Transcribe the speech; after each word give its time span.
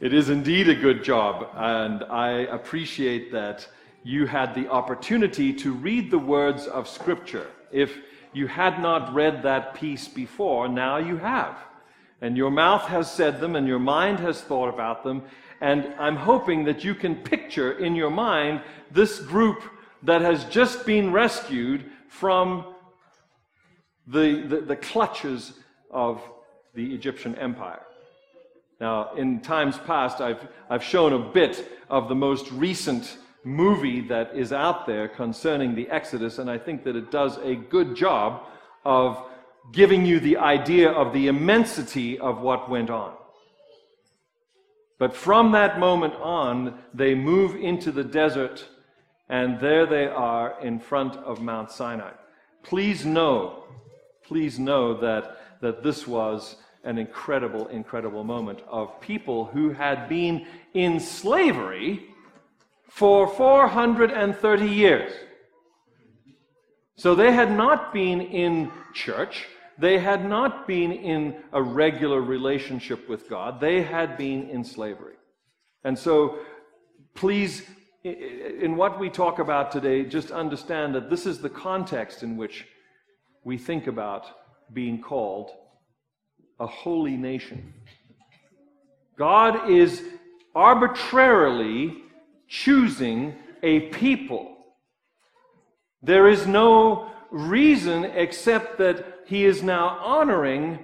It 0.00 0.14
is 0.14 0.28
indeed 0.28 0.68
a 0.68 0.76
good 0.76 1.02
job, 1.02 1.48
and 1.56 2.04
I 2.04 2.30
appreciate 2.30 3.32
that 3.32 3.66
you 4.04 4.26
had 4.26 4.54
the 4.54 4.68
opportunity 4.68 5.52
to 5.54 5.72
read 5.72 6.12
the 6.12 6.20
words 6.20 6.68
of 6.68 6.86
Scripture. 6.86 7.48
If 7.72 7.98
you 8.32 8.46
had 8.46 8.80
not 8.80 9.12
read 9.12 9.42
that 9.42 9.74
piece 9.74 10.06
before, 10.06 10.68
now 10.68 10.98
you 10.98 11.16
have. 11.16 11.58
And 12.20 12.36
your 12.36 12.52
mouth 12.52 12.82
has 12.82 13.10
said 13.10 13.40
them, 13.40 13.56
and 13.56 13.66
your 13.66 13.80
mind 13.80 14.20
has 14.20 14.40
thought 14.40 14.68
about 14.68 15.02
them. 15.02 15.24
And 15.60 15.92
I'm 15.98 16.14
hoping 16.14 16.64
that 16.66 16.84
you 16.84 16.94
can 16.94 17.16
picture 17.16 17.72
in 17.72 17.96
your 17.96 18.10
mind 18.10 18.62
this 18.92 19.18
group 19.18 19.64
that 20.04 20.20
has 20.20 20.44
just 20.44 20.86
been 20.86 21.10
rescued 21.10 21.90
from 22.06 22.72
the, 24.06 24.44
the, 24.46 24.60
the 24.60 24.76
clutches 24.76 25.54
of 25.90 26.22
the 26.76 26.94
Egyptian 26.94 27.34
empire. 27.34 27.82
Now, 28.80 29.14
in 29.14 29.40
times 29.40 29.76
past, 29.78 30.20
I've, 30.20 30.46
I've 30.70 30.84
shown 30.84 31.12
a 31.12 31.18
bit 31.18 31.70
of 31.90 32.08
the 32.08 32.14
most 32.14 32.50
recent 32.52 33.18
movie 33.44 34.00
that 34.02 34.36
is 34.36 34.52
out 34.52 34.86
there 34.86 35.08
concerning 35.08 35.74
the 35.74 35.88
Exodus, 35.88 36.38
and 36.38 36.50
I 36.50 36.58
think 36.58 36.84
that 36.84 36.96
it 36.96 37.10
does 37.10 37.38
a 37.38 37.56
good 37.56 37.96
job 37.96 38.42
of 38.84 39.24
giving 39.72 40.06
you 40.06 40.20
the 40.20 40.36
idea 40.36 40.90
of 40.90 41.12
the 41.12 41.26
immensity 41.26 42.18
of 42.18 42.40
what 42.40 42.70
went 42.70 42.90
on. 42.90 43.14
But 44.98 45.14
from 45.14 45.52
that 45.52 45.78
moment 45.78 46.14
on, 46.14 46.78
they 46.94 47.14
move 47.14 47.54
into 47.56 47.92
the 47.92 48.04
desert, 48.04 48.66
and 49.28 49.60
there 49.60 49.86
they 49.86 50.06
are 50.06 50.60
in 50.60 50.80
front 50.80 51.16
of 51.16 51.40
Mount 51.40 51.70
Sinai. 51.70 52.12
Please 52.62 53.04
know, 53.04 53.64
please 54.24 54.58
know 54.58 54.94
that, 55.00 55.60
that 55.60 55.82
this 55.82 56.06
was 56.06 56.56
an 56.84 56.98
incredible, 56.98 57.66
incredible 57.68 58.24
moment 58.24 58.60
of 58.68 59.00
people 59.00 59.46
who 59.46 59.70
had 59.70 60.08
been 60.08 60.46
in 60.74 61.00
slavery 61.00 62.06
for 62.88 63.28
430 63.28 64.66
years. 64.66 65.12
So 66.96 67.14
they 67.14 67.32
had 67.32 67.52
not 67.52 67.92
been 67.92 68.20
in 68.20 68.72
church. 68.92 69.46
They 69.78 69.98
had 69.98 70.28
not 70.28 70.66
been 70.66 70.90
in 70.90 71.36
a 71.52 71.62
regular 71.62 72.20
relationship 72.20 73.08
with 73.08 73.28
God. 73.28 73.60
They 73.60 73.82
had 73.82 74.16
been 74.16 74.48
in 74.50 74.64
slavery. 74.64 75.14
And 75.84 75.96
so, 75.96 76.40
please, 77.14 77.62
in 78.02 78.76
what 78.76 78.98
we 78.98 79.10
talk 79.10 79.38
about 79.38 79.70
today, 79.70 80.04
just 80.04 80.32
understand 80.32 80.94
that 80.96 81.08
this 81.08 81.26
is 81.26 81.38
the 81.38 81.50
context 81.50 82.24
in 82.24 82.36
which 82.36 82.66
we 83.44 83.56
think 83.56 83.86
about 83.86 84.26
being 84.72 85.00
called 85.00 85.50
a 86.60 86.66
holy 86.66 87.16
nation. 87.16 87.72
God 89.16 89.70
is 89.70 90.02
arbitrarily 90.54 92.02
choosing 92.48 93.34
a 93.62 93.80
people. 93.90 94.56
There 96.02 96.28
is 96.28 96.46
no 96.46 97.10
reason 97.30 98.04
except 98.04 98.78
that 98.78 99.22
he 99.26 99.44
is 99.44 99.62
now 99.62 99.98
honoring 100.02 100.78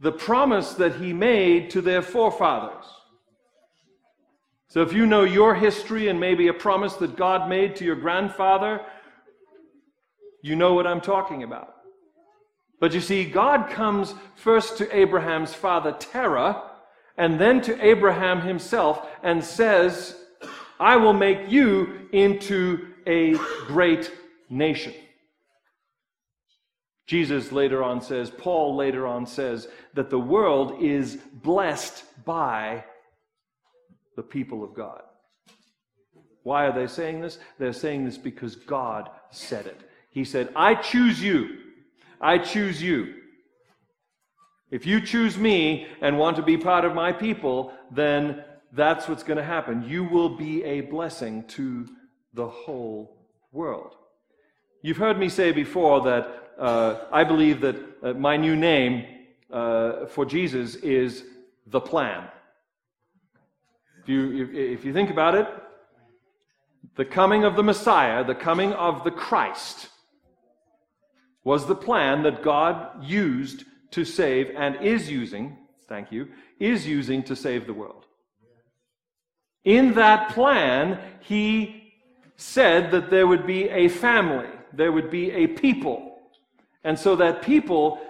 the 0.00 0.12
promise 0.12 0.72
that 0.74 0.96
he 0.96 1.12
made 1.12 1.70
to 1.70 1.80
their 1.80 2.02
forefathers. 2.02 2.84
So 4.68 4.82
if 4.82 4.92
you 4.92 5.04
know 5.04 5.24
your 5.24 5.54
history 5.54 6.08
and 6.08 6.18
maybe 6.18 6.48
a 6.48 6.54
promise 6.54 6.94
that 6.94 7.16
God 7.16 7.48
made 7.48 7.76
to 7.76 7.84
your 7.84 7.96
grandfather, 7.96 8.80
you 10.42 10.56
know 10.56 10.74
what 10.74 10.86
I'm 10.86 11.00
talking 11.00 11.42
about. 11.42 11.74
But 12.80 12.94
you 12.94 13.00
see, 13.00 13.24
God 13.24 13.70
comes 13.70 14.14
first 14.34 14.78
to 14.78 14.96
Abraham's 14.96 15.54
father, 15.54 15.92
Terah, 15.92 16.62
and 17.16 17.38
then 17.38 17.60
to 17.62 17.86
Abraham 17.86 18.40
himself 18.40 19.06
and 19.22 19.44
says, 19.44 20.16
I 20.80 20.96
will 20.96 21.12
make 21.12 21.50
you 21.50 22.08
into 22.12 22.88
a 23.06 23.34
great 23.66 24.10
nation. 24.48 24.94
Jesus 27.06 27.52
later 27.52 27.82
on 27.82 28.00
says, 28.00 28.30
Paul 28.30 28.76
later 28.76 29.06
on 29.06 29.26
says, 29.26 29.68
that 29.94 30.10
the 30.10 30.18
world 30.18 30.82
is 30.82 31.16
blessed 31.16 32.04
by 32.24 32.84
the 34.16 34.22
people 34.22 34.64
of 34.64 34.74
God. 34.74 35.02
Why 36.44 36.66
are 36.66 36.72
they 36.72 36.86
saying 36.86 37.20
this? 37.20 37.38
They're 37.58 37.72
saying 37.72 38.06
this 38.06 38.16
because 38.16 38.56
God 38.56 39.10
said 39.30 39.66
it. 39.66 39.80
He 40.10 40.24
said, 40.24 40.50
I 40.56 40.74
choose 40.74 41.22
you. 41.22 41.58
I 42.20 42.38
choose 42.38 42.82
you. 42.82 43.14
If 44.70 44.86
you 44.86 45.00
choose 45.00 45.36
me 45.36 45.86
and 46.00 46.18
want 46.18 46.36
to 46.36 46.42
be 46.42 46.56
part 46.56 46.84
of 46.84 46.94
my 46.94 47.12
people, 47.12 47.72
then 47.90 48.44
that's 48.72 49.08
what's 49.08 49.22
going 49.22 49.38
to 49.38 49.44
happen. 49.44 49.84
You 49.88 50.04
will 50.04 50.36
be 50.36 50.62
a 50.62 50.82
blessing 50.82 51.44
to 51.48 51.88
the 52.34 52.46
whole 52.46 53.16
world. 53.52 53.96
You've 54.82 54.96
heard 54.96 55.18
me 55.18 55.28
say 55.28 55.50
before 55.50 56.02
that 56.02 56.52
uh, 56.58 57.06
I 57.10 57.24
believe 57.24 57.60
that 57.62 57.76
uh, 58.02 58.12
my 58.12 58.36
new 58.36 58.54
name 58.54 59.06
uh, 59.52 60.06
for 60.06 60.24
Jesus 60.24 60.76
is 60.76 61.24
the 61.66 61.80
plan. 61.80 62.28
If 64.02 64.08
you, 64.08 64.44
if, 64.44 64.78
if 64.78 64.84
you 64.84 64.92
think 64.92 65.10
about 65.10 65.34
it, 65.34 65.48
the 66.96 67.04
coming 67.04 67.44
of 67.44 67.56
the 67.56 67.62
Messiah, 67.62 68.24
the 68.24 68.34
coming 68.34 68.72
of 68.74 69.04
the 69.04 69.10
Christ, 69.10 69.88
was 71.44 71.66
the 71.66 71.74
plan 71.74 72.22
that 72.22 72.42
God 72.42 73.04
used 73.04 73.64
to 73.92 74.04
save 74.04 74.50
and 74.56 74.76
is 74.76 75.10
using, 75.10 75.56
thank 75.88 76.12
you, 76.12 76.28
is 76.58 76.86
using 76.86 77.22
to 77.24 77.34
save 77.34 77.66
the 77.66 77.74
world. 77.74 78.06
In 79.64 79.94
that 79.94 80.30
plan, 80.30 81.00
he 81.20 81.92
said 82.36 82.90
that 82.92 83.10
there 83.10 83.26
would 83.26 83.46
be 83.46 83.68
a 83.68 83.88
family, 83.88 84.48
there 84.72 84.92
would 84.92 85.10
be 85.10 85.30
a 85.30 85.46
people. 85.46 86.18
And 86.84 86.98
so 86.98 87.16
that 87.16 87.42
people 87.42 88.00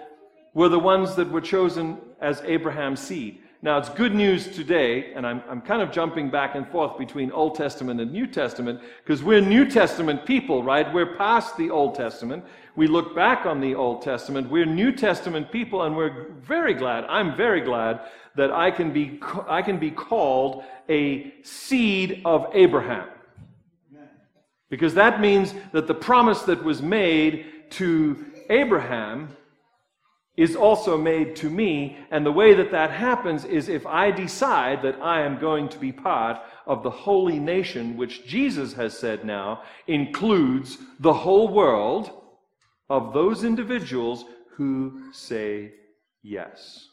were 0.53 0.69
the 0.69 0.79
ones 0.79 1.15
that 1.15 1.29
were 1.29 1.41
chosen 1.41 1.97
as 2.21 2.41
Abraham's 2.41 3.01
seed. 3.01 3.40
Now, 3.63 3.77
it's 3.77 3.89
good 3.89 4.15
news 4.15 4.47
today, 4.47 5.13
and 5.13 5.25
I'm, 5.25 5.43
I'm 5.47 5.61
kind 5.61 5.83
of 5.83 5.91
jumping 5.91 6.31
back 6.31 6.55
and 6.55 6.67
forth 6.69 6.97
between 6.97 7.31
Old 7.31 7.53
Testament 7.53 8.01
and 8.01 8.11
New 8.11 8.25
Testament, 8.25 8.81
because 9.05 9.21
we're 9.21 9.39
New 9.39 9.69
Testament 9.69 10.25
people, 10.25 10.63
right? 10.63 10.91
We're 10.91 11.15
past 11.15 11.57
the 11.57 11.69
Old 11.69 11.93
Testament. 11.93 12.43
We 12.75 12.87
look 12.87 13.15
back 13.15 13.45
on 13.45 13.61
the 13.61 13.75
Old 13.75 14.01
Testament. 14.01 14.49
We're 14.49 14.65
New 14.65 14.91
Testament 14.91 15.51
people, 15.51 15.83
and 15.83 15.95
we're 15.95 16.31
very 16.39 16.73
glad, 16.73 17.03
I'm 17.03 17.37
very 17.37 17.61
glad, 17.61 17.99
that 18.35 18.51
I 18.51 18.71
can 18.71 18.91
be, 18.91 19.19
I 19.47 19.61
can 19.61 19.77
be 19.77 19.91
called 19.91 20.63
a 20.89 21.31
seed 21.43 22.23
of 22.25 22.47
Abraham. 22.53 23.09
Because 24.71 24.95
that 24.95 25.21
means 25.21 25.53
that 25.71 25.85
the 25.85 25.93
promise 25.93 26.41
that 26.43 26.63
was 26.63 26.81
made 26.81 27.45
to 27.71 28.25
Abraham 28.49 29.37
is 30.41 30.55
also 30.55 30.97
made 30.97 31.35
to 31.35 31.49
me. 31.49 31.97
And 32.09 32.25
the 32.25 32.31
way 32.31 32.55
that 32.55 32.71
that 32.71 32.89
happens 32.89 33.45
is 33.45 33.69
if 33.69 33.85
I 33.85 34.09
decide 34.09 34.81
that 34.81 34.99
I 34.99 35.21
am 35.21 35.39
going 35.39 35.69
to 35.69 35.77
be 35.77 35.91
part 35.91 36.41
of 36.65 36.81
the 36.81 36.89
holy 36.89 37.39
nation, 37.39 37.95
which 37.95 38.25
Jesus 38.25 38.73
has 38.73 38.97
said 38.97 39.23
now 39.23 39.61
includes 39.85 40.79
the 40.99 41.13
whole 41.13 41.47
world 41.47 42.11
of 42.89 43.13
those 43.13 43.43
individuals 43.43 44.25
who 44.55 45.11
say 45.11 45.73
yes. 46.23 46.87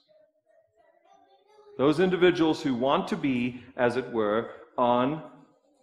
Those 1.78 2.00
individuals 2.00 2.60
who 2.60 2.75
want 2.75 3.09
to 3.09 3.16
be, 3.16 3.62
as 3.76 3.97
it 3.97 4.12
were, 4.12 4.50
on 4.76 5.22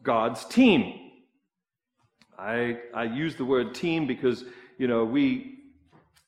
God's 0.03 0.45
team. 0.45 0.99
I, 2.37 2.77
I 2.93 3.05
use 3.05 3.35
the 3.35 3.45
word 3.45 3.73
team 3.73 4.05
because, 4.05 4.43
you 4.77 4.87
know, 4.87 5.03
we, 5.03 5.55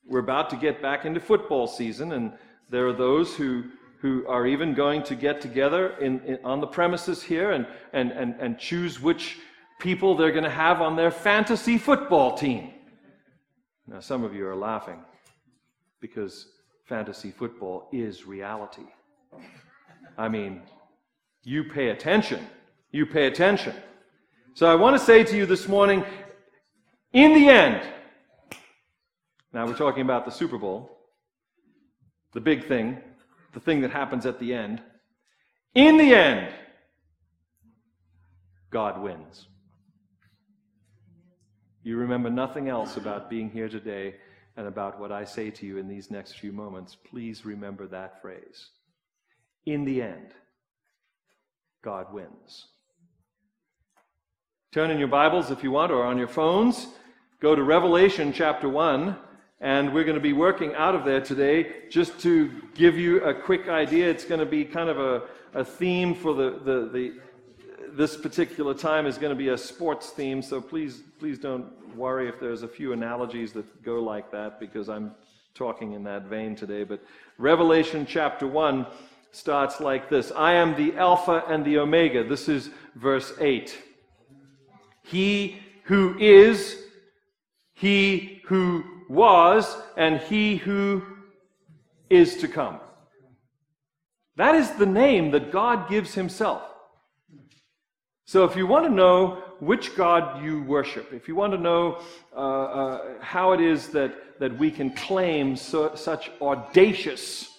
we're 0.07 0.19
about 0.19 0.49
to 0.51 0.55
get 0.55 0.81
back 0.81 1.05
into 1.05 1.19
football 1.19 1.67
season, 1.67 2.13
and 2.13 2.33
there 2.69 2.87
are 2.87 2.93
those 2.93 3.35
who, 3.35 3.65
who 3.99 4.25
are 4.27 4.47
even 4.47 4.73
going 4.73 5.03
to 5.03 5.15
get 5.15 5.41
together 5.41 5.97
in, 5.97 6.19
in, 6.21 6.39
on 6.43 6.61
the 6.61 6.67
premises 6.67 7.21
here 7.21 7.51
and, 7.51 7.67
and, 7.93 8.11
and, 8.11 8.35
and 8.39 8.57
choose 8.57 9.01
which 9.01 9.37
people 9.79 10.15
they're 10.15 10.31
going 10.31 10.43
to 10.43 10.49
have 10.49 10.81
on 10.81 10.95
their 10.95 11.11
fantasy 11.11 11.77
football 11.77 12.37
team. 12.37 12.71
Now, 13.87 13.99
some 13.99 14.23
of 14.23 14.33
you 14.33 14.47
are 14.47 14.55
laughing 14.55 14.99
because 16.01 16.47
fantasy 16.85 17.31
football 17.31 17.89
is 17.91 18.25
reality. 18.25 18.85
I 20.17 20.27
mean, 20.27 20.61
you 21.43 21.63
pay 21.63 21.89
attention. 21.89 22.45
You 22.91 23.05
pay 23.05 23.27
attention. 23.27 23.75
So 24.53 24.67
I 24.67 24.75
want 24.75 24.97
to 24.97 25.03
say 25.03 25.23
to 25.23 25.37
you 25.37 25.45
this 25.45 25.67
morning 25.67 26.03
in 27.13 27.33
the 27.33 27.47
end, 27.49 27.81
now 29.57 29.65
we're 29.65 29.73
talking 29.73 30.03
about 30.03 30.23
the 30.23 30.29
Super 30.29 30.59
Bowl, 30.59 30.99
the 32.31 32.39
big 32.39 32.67
thing, 32.67 32.95
the 33.55 33.59
thing 33.59 33.81
that 33.81 33.89
happens 33.89 34.27
at 34.27 34.39
the 34.39 34.53
end. 34.53 34.83
In 35.73 35.97
the 35.97 36.13
end, 36.13 36.53
God 38.69 39.01
wins. 39.01 39.47
You 41.81 41.97
remember 41.97 42.29
nothing 42.29 42.69
else 42.69 42.97
about 42.97 43.31
being 43.31 43.49
here 43.49 43.67
today 43.67 44.17
and 44.57 44.67
about 44.67 44.99
what 44.99 45.11
I 45.11 45.23
say 45.23 45.49
to 45.49 45.65
you 45.65 45.79
in 45.79 45.87
these 45.87 46.11
next 46.11 46.33
few 46.33 46.51
moments. 46.51 46.95
Please 47.09 47.43
remember 47.43 47.87
that 47.87 48.21
phrase. 48.21 48.69
In 49.65 49.85
the 49.85 50.03
end, 50.03 50.35
God 51.83 52.13
wins. 52.13 52.67
Turn 54.71 54.91
in 54.91 54.99
your 54.99 55.07
Bibles 55.07 55.49
if 55.49 55.63
you 55.63 55.71
want, 55.71 55.91
or 55.91 56.03
on 56.03 56.19
your 56.19 56.27
phones. 56.27 56.89
Go 57.39 57.55
to 57.55 57.63
Revelation 57.63 58.31
chapter 58.31 58.69
1, 58.69 59.17
and 59.59 59.93
we're 59.93 60.03
going 60.03 60.15
to 60.15 60.21
be 60.21 60.33
working 60.33 60.75
out 60.75 60.95
of 60.95 61.03
there 61.03 61.21
today. 61.21 61.87
Just 61.89 62.19
to 62.19 62.51
give 62.75 62.97
you 62.97 63.23
a 63.23 63.33
quick 63.33 63.67
idea, 63.67 64.09
it's 64.09 64.25
going 64.25 64.39
to 64.39 64.45
be 64.45 64.63
kind 64.63 64.89
of 64.89 64.99
a, 64.99 65.23
a 65.53 65.65
theme 65.65 66.13
for 66.13 66.33
the, 66.33 66.59
the, 66.63 66.89
the 66.91 67.13
this 67.93 68.15
particular 68.15 68.75
time 68.75 69.07
is 69.07 69.17
going 69.17 69.31
to 69.31 69.35
be 69.35 69.49
a 69.49 69.57
sports 69.57 70.11
theme, 70.11 70.41
so 70.41 70.61
please, 70.61 71.01
please 71.17 71.39
don't 71.39 71.65
worry 71.95 72.29
if 72.29 72.39
there's 72.39 72.61
a 72.61 72.67
few 72.67 72.93
analogies 72.93 73.53
that 73.53 73.83
go 73.83 73.99
like 73.99 74.31
that, 74.31 74.59
because 74.59 74.87
I'm 74.87 75.15
talking 75.55 75.93
in 75.93 76.03
that 76.03 76.25
vein 76.25 76.55
today. 76.55 76.83
But 76.83 77.03
Revelation 77.39 78.05
chapter 78.07 78.45
1 78.45 78.85
starts 79.31 79.79
like 79.79 80.09
this 80.09 80.31
I 80.35 80.53
am 80.53 80.75
the 80.75 80.95
Alpha 80.95 81.43
and 81.47 81.65
the 81.65 81.79
Omega. 81.79 82.23
This 82.23 82.47
is 82.47 82.69
verse 82.95 83.33
8. 83.39 83.75
He 85.03 85.59
who 85.85 86.17
is, 86.19 86.83
he 87.73 88.41
who 88.45 88.83
was, 89.09 89.75
and 89.95 90.19
he 90.19 90.57
who 90.57 91.01
is 92.09 92.37
to 92.37 92.47
come. 92.47 92.79
That 94.35 94.55
is 94.55 94.69
the 94.71 94.85
name 94.85 95.31
that 95.31 95.51
God 95.51 95.89
gives 95.89 96.13
himself. 96.13 96.61
So 98.25 98.43
if 98.43 98.55
you 98.55 98.67
want 98.67 98.85
to 98.85 98.91
know 98.91 99.43
which 99.59 99.95
God 99.95 100.43
you 100.43 100.61
worship, 100.63 101.13
if 101.13 101.27
you 101.27 101.35
want 101.35 101.53
to 101.53 101.57
know 101.57 102.01
uh, 102.35 102.39
uh, 102.39 103.01
how 103.21 103.53
it 103.53 103.61
is 103.61 103.87
that, 103.89 104.39
that 104.39 104.57
we 104.57 104.69
can 104.69 104.91
claim 104.91 105.55
so, 105.55 105.95
such 105.95 106.29
audacious 106.41 107.49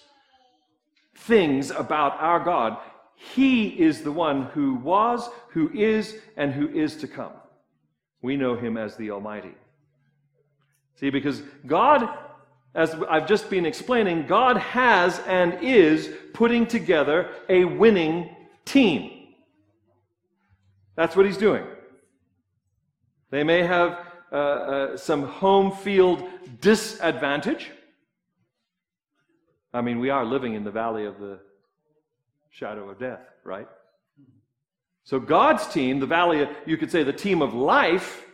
things 1.15 1.71
about 1.71 2.13
our 2.21 2.39
God, 2.39 2.77
He 3.15 3.67
is 3.67 4.03
the 4.03 4.11
one 4.11 4.43
who 4.43 4.75
was, 4.75 5.27
who 5.49 5.69
is, 5.73 6.15
and 6.37 6.53
who 6.53 6.69
is 6.69 6.95
to 6.97 7.07
come. 7.07 7.33
We 8.21 8.37
know 8.37 8.55
Him 8.55 8.77
as 8.77 8.95
the 8.95 9.11
Almighty. 9.11 9.55
See, 10.99 11.09
because 11.09 11.41
God, 11.65 12.09
as 12.75 12.93
I've 13.09 13.25
just 13.25 13.49
been 13.49 13.65
explaining, 13.65 14.27
God 14.27 14.57
has 14.57 15.19
and 15.19 15.57
is 15.61 16.09
putting 16.33 16.67
together 16.67 17.29
a 17.47 17.63
winning 17.63 18.35
team. 18.65 19.27
That's 20.95 21.15
what 21.15 21.25
he's 21.25 21.37
doing. 21.37 21.63
They 23.31 23.45
may 23.45 23.63
have 23.63 24.05
uh, 24.31 24.35
uh, 24.35 24.97
some 24.97 25.23
home 25.23 25.71
field 25.71 26.27
disadvantage. 26.59 27.71
I 29.73 29.79
mean, 29.79 29.99
we 29.99 30.09
are 30.09 30.25
living 30.25 30.53
in 30.53 30.65
the 30.65 30.71
valley 30.71 31.05
of 31.05 31.17
the 31.17 31.39
shadow 32.49 32.89
of 32.89 32.99
death, 32.99 33.21
right? 33.45 33.67
So 35.05 35.17
God's 35.17 35.65
team, 35.67 36.01
the 36.01 36.07
valley, 36.07 36.45
you 36.65 36.75
could 36.75 36.91
say 36.91 37.03
the 37.03 37.13
team 37.13 37.41
of 37.41 37.53
life, 37.53 38.25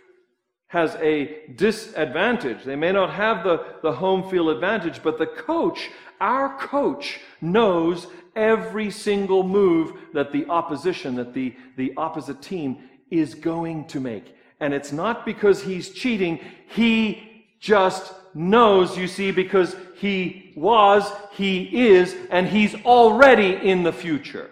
has 0.68 0.96
a 0.96 1.48
disadvantage. 1.56 2.64
They 2.64 2.76
may 2.76 2.92
not 2.92 3.12
have 3.14 3.44
the, 3.44 3.66
the 3.84 3.92
home 3.92 4.30
field 4.30 4.50
advantage, 4.50 5.02
but 5.04 5.18
the 5.18 5.28
coach, 5.28 5.90
our 6.20 6.58
coach, 6.58 7.20
knows 7.42 8.08
every 8.36 8.92
single 8.92 9.44
move 9.44 9.94
that 10.14 10.32
the 10.32 10.46
opposition, 10.48 11.16
that 11.16 11.34
the, 11.34 11.56
the 11.78 11.94
opposite 11.98 12.42
team 12.42 12.90
is 13.12 13.36
going 13.36 13.86
to 13.88 14.00
make. 14.00 14.36
And 14.60 14.74
it's 14.74 14.92
not 14.92 15.26
because 15.26 15.62
he's 15.62 15.92
cheating, 15.92 16.40
he 16.68 17.46
just 17.60 18.14
knows, 18.34 18.98
you 18.98 19.08
see, 19.08 19.32
because 19.32 19.76
he 19.96 20.54
was, 20.56 21.12
he 21.32 21.88
is, 21.88 22.16
and 22.32 22.48
he's 22.48 22.76
already 22.84 23.54
in 23.68 23.84
the 23.84 23.94
future. 23.94 24.50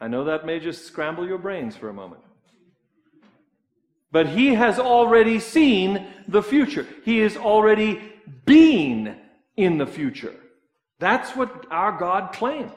I 0.00 0.08
know 0.08 0.24
that 0.24 0.46
may 0.46 0.60
just 0.60 0.84
scramble 0.84 1.26
your 1.26 1.38
brains 1.38 1.74
for 1.74 1.88
a 1.88 1.92
moment. 1.92 2.22
But 4.16 4.28
he 4.28 4.54
has 4.54 4.78
already 4.78 5.38
seen 5.38 6.06
the 6.26 6.42
future. 6.42 6.86
He 7.04 7.20
is 7.20 7.36
already 7.36 8.00
being 8.46 9.14
in 9.58 9.76
the 9.76 9.86
future. 9.86 10.34
That's 10.98 11.36
what 11.36 11.66
our 11.70 11.92
God 11.98 12.32
claims. 12.32 12.72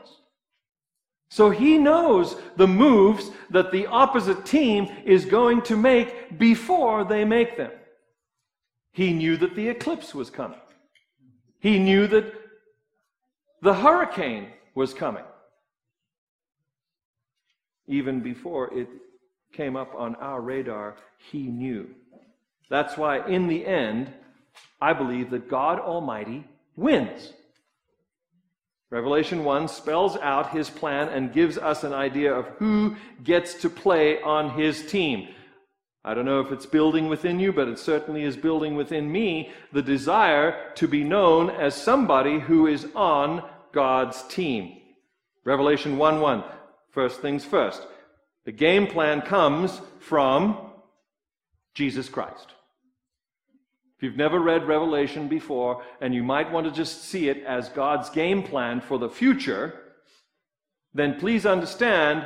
So 1.30 1.50
he 1.50 1.78
knows 1.78 2.36
the 2.58 2.68
moves 2.68 3.32
that 3.52 3.72
the 3.72 3.88
opposite 3.88 4.46
team 4.46 4.90
is 5.06 5.24
going 5.24 5.62
to 5.62 5.78
make 5.78 6.38
before 6.38 7.06
they 7.06 7.24
make 7.24 7.56
them. 7.56 7.72
He 8.92 9.14
knew 9.14 9.38
that 9.38 9.56
the 9.56 9.70
eclipse 9.70 10.14
was 10.14 10.30
coming. 10.30 10.60
He 11.62 11.80
knew 11.80 12.06
that 12.08 12.34
the 13.62 13.76
hurricane 13.76 14.50
was 14.76 14.94
coming. 14.94 15.24
Even 17.88 18.20
before 18.20 18.74
it 18.78 18.90
came 19.54 19.75
up 19.75 19.94
on 19.96 20.16
our 20.16 20.42
radar, 20.42 20.96
he 21.31 21.44
knew. 21.44 21.90
That's 22.69 22.98
why, 22.98 23.28
in 23.28 23.48
the 23.48 23.66
end, 23.66 24.13
I 24.81 24.94
believe 24.94 25.31
that 25.31 25.50
God 25.50 25.80
Almighty 25.80 26.46
wins. 26.75 27.34
Revelation 28.92 29.44
1 29.44 29.68
spells 29.68 30.18
out 30.18 30.51
his 30.51 30.69
plan 30.69 31.10
and 31.10 31.34
gives 31.34 31.57
us 31.57 31.84
an 31.84 31.94
idea 31.94 32.34
of 32.34 32.48
who 32.57 32.96
gets 33.24 33.54
to 33.56 33.69
play 33.69 34.22
on 34.22 34.57
his 34.57 34.86
team. 34.86 35.28
I 36.04 36.13
don't 36.13 36.25
know 36.25 36.40
if 36.40 36.52
it's 36.52 36.66
building 36.66 37.07
within 37.07 37.40
you, 37.40 37.52
but 37.52 37.68
it 37.68 37.78
certainly 37.78 38.24
is 38.24 38.38
building 38.38 38.75
within 38.75 39.12
me 39.12 39.52
the 39.74 39.81
desire 39.81 40.72
to 40.75 40.88
be 40.88 41.04
known 41.04 41.50
as 41.50 41.75
somebody 41.75 42.40
who 42.40 42.68
is 42.68 42.88
on 42.95 43.44
God's 43.74 44.24
team. 44.24 44.78
Revelation 45.44 45.98
1 45.98 46.22
1. 46.22 46.44
First 46.92 47.22
things 47.22 47.45
first. 47.45 47.86
The 48.46 48.52
game 48.52 48.88
plan 48.88 49.22
comes 49.22 49.80
from 50.00 50.58
Jesus 51.74 52.10
Christ. 52.10 52.54
If 53.98 54.04
you've 54.04 54.18
never 54.18 54.40
read 54.40 54.68
Revelation 54.68 55.28
before, 55.28 55.84
and 56.00 56.16
you 56.16 56.24
might 56.24 56.52
want 56.52 56.66
to 56.66 56.72
just 56.72 57.04
see 57.04 57.28
it 57.28 57.44
as 57.44 57.68
God's 57.70 58.10
game 58.10 58.44
plan 58.44 58.80
for 58.80 58.98
the 58.98 59.10
future, 59.10 59.78
then 60.94 61.20
please 61.20 61.46
understand 61.46 62.26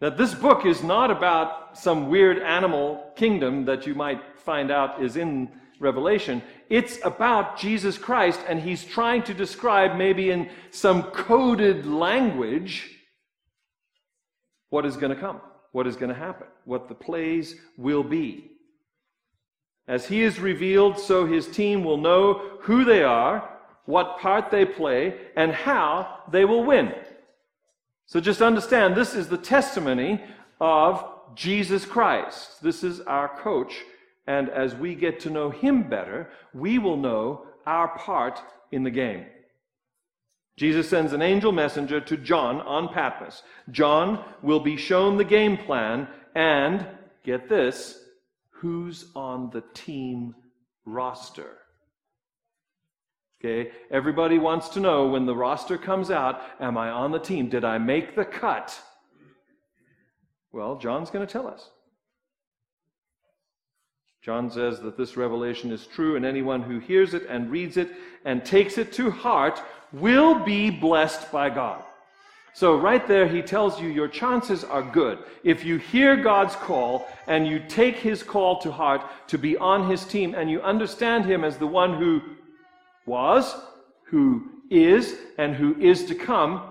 that 0.00 0.18
this 0.18 0.34
book 0.34 0.66
is 0.66 0.82
not 0.82 1.10
about 1.10 1.78
some 1.78 2.08
weird 2.08 2.38
animal 2.38 3.12
kingdom 3.16 3.64
that 3.64 3.86
you 3.86 3.94
might 3.94 4.20
find 4.36 4.70
out 4.70 5.02
is 5.02 5.16
in 5.16 5.48
Revelation. 5.78 6.42
It's 6.68 6.98
about 7.04 7.58
Jesus 7.58 7.98
Christ, 7.98 8.40
and 8.48 8.60
he's 8.60 8.84
trying 8.84 9.22
to 9.24 9.34
describe, 9.34 9.96
maybe 9.96 10.30
in 10.30 10.50
some 10.70 11.04
coded 11.04 11.86
language, 11.86 12.90
what 14.72 14.86
is 14.86 14.96
going 14.96 15.14
to 15.14 15.20
come, 15.20 15.38
what 15.72 15.86
is 15.86 15.96
going 15.96 16.08
to 16.08 16.18
happen, 16.18 16.46
what 16.64 16.88
the 16.88 16.94
plays 16.94 17.56
will 17.76 18.02
be. 18.02 18.52
As 19.86 20.06
he 20.06 20.22
is 20.22 20.40
revealed, 20.40 20.98
so 20.98 21.26
his 21.26 21.46
team 21.46 21.84
will 21.84 21.98
know 21.98 22.56
who 22.60 22.82
they 22.82 23.02
are, 23.02 23.50
what 23.84 24.18
part 24.18 24.50
they 24.50 24.64
play, 24.64 25.14
and 25.36 25.52
how 25.52 26.20
they 26.30 26.46
will 26.46 26.64
win. 26.64 26.94
So 28.06 28.18
just 28.18 28.40
understand 28.40 28.94
this 28.94 29.14
is 29.14 29.28
the 29.28 29.36
testimony 29.36 30.24
of 30.58 31.04
Jesus 31.34 31.84
Christ. 31.84 32.62
This 32.62 32.82
is 32.82 33.00
our 33.00 33.28
coach. 33.40 33.74
And 34.26 34.48
as 34.48 34.74
we 34.74 34.94
get 34.94 35.20
to 35.20 35.30
know 35.30 35.50
him 35.50 35.82
better, 35.82 36.30
we 36.54 36.78
will 36.78 36.96
know 36.96 37.44
our 37.66 37.88
part 37.98 38.40
in 38.70 38.84
the 38.84 38.90
game. 38.90 39.26
Jesus 40.56 40.88
sends 40.88 41.12
an 41.12 41.22
angel 41.22 41.50
messenger 41.50 42.00
to 42.00 42.16
John 42.16 42.60
on 42.60 42.92
Patmos. 42.92 43.42
John 43.70 44.24
will 44.42 44.60
be 44.60 44.76
shown 44.76 45.16
the 45.16 45.24
game 45.24 45.56
plan 45.56 46.08
and, 46.34 46.86
get 47.24 47.48
this, 47.48 47.98
who's 48.50 49.06
on 49.16 49.50
the 49.50 49.64
team 49.74 50.34
roster. 50.84 51.58
Okay, 53.44 53.72
everybody 53.90 54.38
wants 54.38 54.68
to 54.70 54.80
know 54.80 55.08
when 55.08 55.26
the 55.26 55.34
roster 55.34 55.76
comes 55.76 56.12
out, 56.12 56.40
am 56.60 56.78
I 56.78 56.90
on 56.90 57.10
the 57.10 57.18
team? 57.18 57.48
Did 57.48 57.64
I 57.64 57.78
make 57.78 58.14
the 58.14 58.24
cut? 58.24 58.80
Well, 60.52 60.76
John's 60.76 61.10
going 61.10 61.26
to 61.26 61.32
tell 61.32 61.48
us. 61.48 61.70
John 64.22 64.48
says 64.48 64.80
that 64.80 64.96
this 64.96 65.16
revelation 65.16 65.72
is 65.72 65.86
true, 65.86 66.14
and 66.14 66.24
anyone 66.24 66.62
who 66.62 66.78
hears 66.78 67.12
it 67.12 67.26
and 67.28 67.50
reads 67.50 67.76
it 67.76 67.90
and 68.24 68.44
takes 68.44 68.78
it 68.78 68.92
to 68.92 69.10
heart 69.10 69.60
will 69.92 70.38
be 70.44 70.70
blessed 70.70 71.32
by 71.32 71.50
God. 71.50 71.82
So, 72.54 72.76
right 72.76 73.06
there, 73.08 73.26
he 73.26 73.42
tells 73.42 73.80
you 73.80 73.88
your 73.88 74.06
chances 74.06 74.62
are 74.62 74.82
good. 74.82 75.18
If 75.42 75.64
you 75.64 75.78
hear 75.78 76.16
God's 76.16 76.54
call 76.54 77.08
and 77.26 77.48
you 77.48 77.60
take 77.66 77.96
his 77.96 78.22
call 78.22 78.60
to 78.60 78.70
heart 78.70 79.02
to 79.28 79.38
be 79.38 79.56
on 79.56 79.90
his 79.90 80.04
team 80.04 80.34
and 80.34 80.48
you 80.50 80.60
understand 80.60 81.24
him 81.24 81.42
as 81.42 81.56
the 81.56 81.66
one 81.66 81.94
who 81.94 82.20
was, 83.06 83.56
who 84.04 84.50
is, 84.70 85.16
and 85.38 85.56
who 85.56 85.74
is 85.80 86.04
to 86.04 86.14
come, 86.14 86.62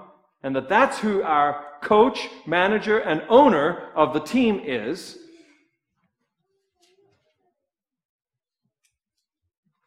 and 0.43 0.55
that 0.55 0.69
that's 0.69 0.99
who 0.99 1.23
our 1.23 1.65
coach, 1.81 2.29
manager, 2.45 2.99
and 2.99 3.23
owner 3.27 3.89
of 3.95 4.13
the 4.13 4.19
team 4.19 4.61
is, 4.63 5.17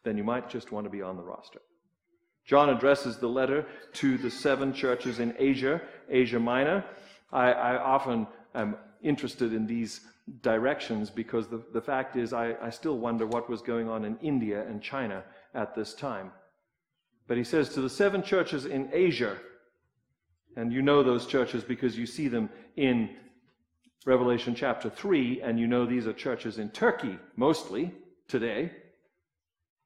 then 0.05 0.17
you 0.17 0.23
might 0.23 0.49
just 0.49 0.71
want 0.71 0.85
to 0.85 0.89
be 0.89 1.01
on 1.01 1.17
the 1.17 1.23
roster. 1.23 1.59
John 2.45 2.69
addresses 2.69 3.17
the 3.17 3.27
letter 3.27 3.65
to 3.93 4.17
the 4.17 4.29
seven 4.29 4.71
churches 4.71 5.19
in 5.19 5.35
Asia, 5.37 5.81
Asia 6.09 6.39
Minor. 6.39 6.85
I, 7.33 7.51
I 7.51 7.77
often 7.77 8.27
am 8.53 8.77
interested 9.01 9.51
in 9.51 9.65
these 9.65 10.01
directions 10.41 11.09
because 11.09 11.47
the, 11.47 11.61
the 11.73 11.81
fact 11.81 12.15
is, 12.15 12.33
I, 12.33 12.55
I 12.61 12.69
still 12.69 12.97
wonder 12.97 13.25
what 13.25 13.49
was 13.49 13.61
going 13.61 13.89
on 13.89 14.05
in 14.05 14.17
India 14.21 14.65
and 14.67 14.81
China 14.81 15.23
at 15.53 15.75
this 15.75 15.93
time. 15.95 16.31
But 17.27 17.37
he 17.37 17.43
says 17.43 17.69
to 17.69 17.81
the 17.81 17.89
seven 17.89 18.21
churches 18.21 18.65
in 18.65 18.89
Asia, 18.93 19.37
and 20.55 20.71
you 20.71 20.83
know 20.83 21.03
those 21.03 21.25
churches 21.25 21.63
because 21.63 21.97
you 21.97 22.05
see 22.05 22.27
them 22.27 22.49
in 22.77 23.09
Revelation 24.05 24.53
chapter 24.53 24.89
3, 24.89 25.41
and 25.41 25.59
you 25.59 25.65
know 25.65 25.85
these 25.85 26.05
are 26.05 26.13
churches 26.13 26.59
in 26.59 26.69
Turkey 26.69 27.17
mostly 27.35 27.91
today, 28.27 28.71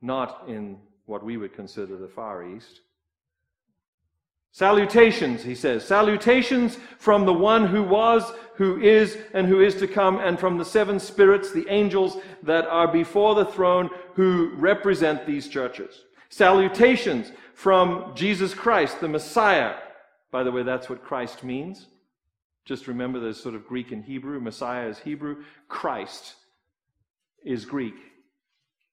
not 0.01 0.43
in 0.47 0.77
what 1.05 1.23
we 1.23 1.37
would 1.37 1.53
consider 1.53 1.97
the 1.97 2.07
Far 2.07 2.45
East. 2.45 2.81
Salutations, 4.51 5.43
he 5.43 5.55
says. 5.55 5.85
Salutations 5.85 6.77
from 6.97 7.25
the 7.25 7.33
one 7.33 7.67
who 7.67 7.83
was, 7.83 8.31
who 8.55 8.81
is, 8.81 9.17
and 9.33 9.47
who 9.47 9.61
is 9.61 9.75
to 9.75 9.87
come, 9.87 10.19
and 10.19 10.39
from 10.39 10.57
the 10.57 10.65
seven 10.65 10.99
spirits, 10.99 11.51
the 11.51 11.67
angels 11.69 12.17
that 12.43 12.65
are 12.65 12.87
before 12.87 13.35
the 13.35 13.45
throne, 13.45 13.89
who 14.15 14.51
represent 14.55 15.25
these 15.25 15.47
churches. 15.47 16.03
Salutations 16.29 17.31
from 17.53 18.11
Jesus 18.15 18.53
Christ, 18.53 18.99
the 19.01 19.07
Messiah. 19.07 19.75
By 20.31 20.43
the 20.43 20.51
way, 20.51 20.63
that's 20.63 20.89
what 20.89 21.03
Christ 21.03 21.43
means. 21.43 21.87
Just 22.65 22.87
remember 22.87 23.19
there's 23.19 23.41
sort 23.41 23.55
of 23.55 23.67
Greek 23.67 23.91
and 23.91 24.03
Hebrew. 24.03 24.39
Messiah 24.39 24.87
is 24.87 24.99
Hebrew. 24.99 25.43
Christ 25.67 26.35
is 27.43 27.65
Greek. 27.65 27.95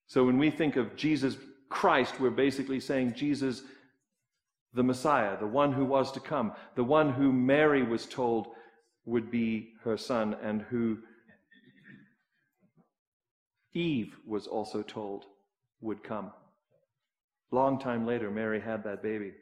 So 0.07 0.25
when 0.25 0.39
we 0.39 0.51
think 0.51 0.77
of 0.77 0.97
Jesus 0.97 1.37
Christ, 1.69 2.21
we're 2.21 2.31
basically 2.31 2.81
saying 2.81 3.15
Jesus 3.15 3.63
the 4.73 4.83
Messiah, 4.83 5.39
the 5.39 5.47
one 5.47 5.73
who 5.73 5.85
was 5.85 6.13
to 6.13 6.21
come, 6.21 6.53
the 6.75 6.85
one 6.85 7.13
who 7.13 7.33
Mary 7.33 7.83
was 7.83 8.07
told 8.07 8.49
would 9.07 9.31
be 9.31 9.73
her 9.83 9.97
son, 9.97 10.37
and 10.43 10.63
who 10.63 10.99
Eve 13.73 14.17
was 14.27 14.47
also 14.47 14.83
told 14.83 15.25
would 15.81 16.03
come. 16.03 16.31
Long 17.51 17.79
time 17.79 18.07
later, 18.07 18.31
Mary 18.31 18.61
had 18.61 18.85
that 18.85 19.03
baby. 19.03 19.33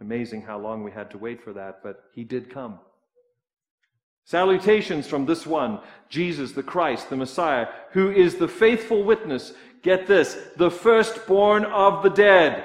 Amazing 0.00 0.42
how 0.42 0.58
long 0.58 0.84
we 0.84 0.90
had 0.92 1.10
to 1.12 1.18
wait 1.18 1.42
for 1.42 1.52
that, 1.52 1.80
but 1.82 2.04
he 2.14 2.24
did 2.24 2.50
come. 2.50 2.78
Salutations 4.32 5.06
from 5.06 5.26
this 5.26 5.46
one, 5.46 5.78
Jesus 6.08 6.52
the 6.52 6.62
Christ, 6.62 7.10
the 7.10 7.16
Messiah, 7.18 7.66
who 7.90 8.10
is 8.10 8.36
the 8.36 8.48
faithful 8.48 9.02
witness. 9.02 9.52
Get 9.82 10.06
this, 10.06 10.38
the 10.56 10.70
firstborn 10.70 11.66
of 11.66 12.02
the 12.02 12.08
dead 12.08 12.64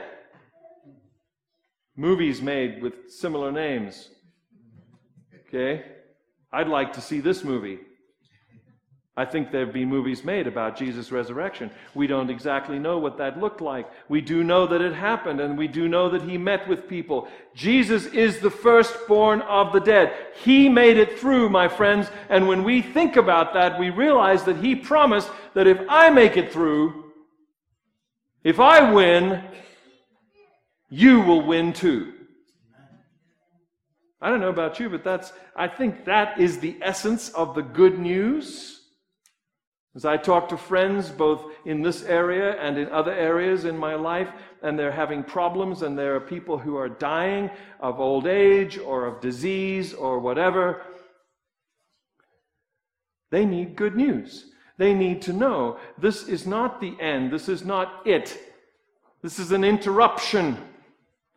movies 1.97 2.41
made 2.41 2.81
with 2.81 3.11
similar 3.11 3.51
names. 3.51 4.07
Okay? 5.41 5.83
I'd 6.53 6.69
like 6.69 6.93
to 6.93 7.01
see 7.01 7.19
this 7.19 7.43
movie. 7.43 7.79
I 9.17 9.25
think 9.25 9.51
there've 9.51 9.73
been 9.73 9.89
movies 9.89 10.23
made 10.23 10.45
about 10.45 10.77
Jesus' 10.77 11.11
resurrection. 11.11 11.71
We 11.95 12.05
don't 12.05 12.29
exactly 12.29 12.77
know 12.77 12.99
what 12.99 13.17
that 13.17 13.39
looked 13.39 13.61
like. 13.61 13.89
We 14.09 14.21
do 14.21 14.43
know 14.43 14.67
that 14.67 14.79
it 14.79 14.93
happened, 14.93 15.41
and 15.41 15.57
we 15.57 15.67
do 15.67 15.87
know 15.87 16.07
that 16.11 16.21
he 16.21 16.37
met 16.37 16.67
with 16.67 16.87
people. 16.87 17.27
Jesus 17.55 18.05
is 18.05 18.37
the 18.37 18.51
firstborn 18.51 19.41
of 19.41 19.73
the 19.73 19.79
dead. 19.79 20.13
He 20.43 20.69
made 20.69 20.97
it 20.97 21.19
through, 21.19 21.49
my 21.49 21.67
friends, 21.67 22.11
and 22.29 22.47
when 22.47 22.63
we 22.63 22.83
think 22.83 23.15
about 23.15 23.55
that, 23.55 23.79
we 23.79 23.89
realize 23.89 24.43
that 24.43 24.57
he 24.57 24.75
promised 24.75 25.31
that 25.55 25.65
if 25.65 25.79
I 25.89 26.11
make 26.11 26.37
it 26.37 26.53
through, 26.53 27.05
if 28.43 28.59
I 28.59 28.93
win, 28.93 29.43
you 30.89 31.21
will 31.21 31.41
win 31.41 31.73
too. 31.73 32.13
I 34.21 34.29
don't 34.29 34.41
know 34.41 34.49
about 34.49 34.79
you, 34.79 34.89
but 34.89 35.03
that's, 35.03 35.33
I 35.55 35.67
think 35.67 36.05
that 36.05 36.39
is 36.39 36.59
the 36.59 36.77
essence 36.83 37.29
of 37.29 37.55
the 37.55 37.63
good 37.63 37.97
news. 37.97 38.76
As 39.97 40.05
I 40.05 40.15
talk 40.15 40.47
to 40.49 40.57
friends, 40.57 41.09
both 41.09 41.51
in 41.65 41.81
this 41.81 42.03
area 42.03 42.51
and 42.61 42.77
in 42.77 42.87
other 42.89 43.11
areas 43.11 43.65
in 43.65 43.75
my 43.75 43.95
life, 43.95 44.29
and 44.61 44.77
they're 44.77 44.91
having 44.91 45.23
problems, 45.23 45.81
and 45.81 45.97
there 45.97 46.15
are 46.15 46.19
people 46.19 46.55
who 46.55 46.77
are 46.77 46.87
dying 46.87 47.49
of 47.79 47.99
old 47.99 48.27
age 48.27 48.77
or 48.77 49.07
of 49.07 49.19
disease 49.21 49.95
or 49.95 50.19
whatever, 50.19 50.83
they 53.31 53.43
need 53.43 53.75
good 53.75 53.95
news. 53.95 54.51
They 54.77 54.93
need 54.93 55.19
to 55.23 55.33
know 55.33 55.79
this 55.97 56.27
is 56.27 56.45
not 56.45 56.79
the 56.79 56.95
end, 57.01 57.33
this 57.33 57.49
is 57.49 57.65
not 57.65 58.05
it, 58.05 58.37
this 59.23 59.39
is 59.39 59.51
an 59.51 59.63
interruption. 59.63 60.59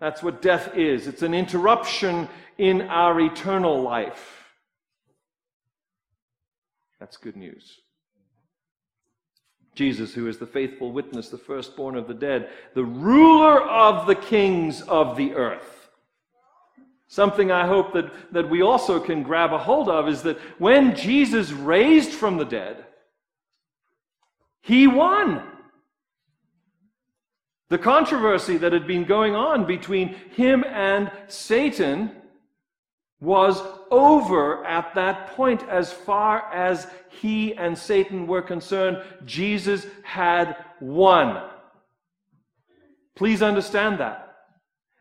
That's 0.00 0.22
what 0.22 0.42
death 0.42 0.76
is. 0.76 1.06
It's 1.06 1.22
an 1.22 1.32
interruption 1.32 2.28
in 2.58 2.82
our 2.82 3.18
eternal 3.22 3.80
life. 3.80 4.52
That's 6.98 7.16
good 7.16 7.36
news. 7.36 7.80
Jesus, 9.74 10.12
who 10.12 10.26
is 10.28 10.38
the 10.38 10.46
faithful 10.46 10.92
witness, 10.92 11.28
the 11.28 11.38
firstborn 11.38 11.96
of 11.96 12.08
the 12.08 12.14
dead, 12.14 12.50
the 12.74 12.84
ruler 12.84 13.62
of 13.62 14.06
the 14.06 14.14
kings 14.14 14.82
of 14.82 15.16
the 15.16 15.34
earth. 15.34 15.88
Something 17.06 17.50
I 17.50 17.66
hope 17.66 17.92
that, 17.94 18.32
that 18.32 18.48
we 18.48 18.62
also 18.62 19.00
can 19.00 19.22
grab 19.22 19.52
a 19.52 19.58
hold 19.58 19.88
of 19.88 20.08
is 20.08 20.22
that 20.22 20.38
when 20.58 20.94
Jesus 20.94 21.50
raised 21.50 22.12
from 22.12 22.36
the 22.36 22.44
dead, 22.44 22.84
he 24.60 24.86
won. 24.86 25.42
The 27.68 27.78
controversy 27.78 28.56
that 28.58 28.72
had 28.72 28.86
been 28.86 29.04
going 29.04 29.34
on 29.34 29.64
between 29.64 30.14
him 30.36 30.64
and 30.64 31.10
Satan 31.28 32.10
was 33.20 33.62
over 33.90 34.64
at 34.64 34.94
that 34.94 35.28
point 35.36 35.62
as 35.68 35.92
far 35.92 36.50
as 36.52 36.86
he 37.08 37.54
and 37.54 37.76
Satan 37.76 38.26
were 38.26 38.42
concerned. 38.42 39.02
Jesus 39.24 39.86
had 40.02 40.56
won. 40.80 41.42
Please 43.16 43.42
understand 43.42 43.98
that. 44.00 44.26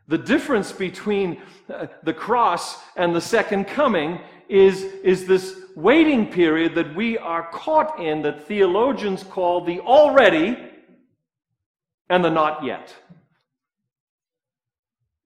The 0.07 0.17
difference 0.17 0.71
between 0.71 1.41
uh, 1.71 1.85
the 2.03 2.13
cross 2.13 2.81
and 2.95 3.15
the 3.15 3.21
second 3.21 3.65
coming 3.65 4.19
is, 4.49 4.81
is 5.03 5.27
this 5.27 5.55
waiting 5.75 6.31
period 6.31 6.73
that 6.75 6.95
we 6.95 7.17
are 7.17 7.49
caught 7.51 7.99
in 7.99 8.23
that 8.23 8.47
theologians 8.47 9.23
call 9.23 9.63
the 9.63 9.79
already 9.81 10.57
and 12.09 12.25
the 12.25 12.29
not 12.29 12.63
yet. 12.63 12.95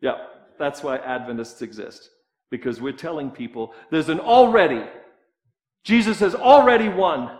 Yeah, 0.02 0.26
that's 0.60 0.84
why 0.84 0.98
Adventists 0.98 1.62
exist. 1.62 2.10
Because 2.54 2.80
we're 2.80 2.92
telling 2.92 3.32
people 3.32 3.74
there's 3.90 4.10
an 4.10 4.20
already. 4.20 4.86
Jesus 5.84 6.20
has 6.20 6.36
already 6.36 6.88
won. 6.88 7.40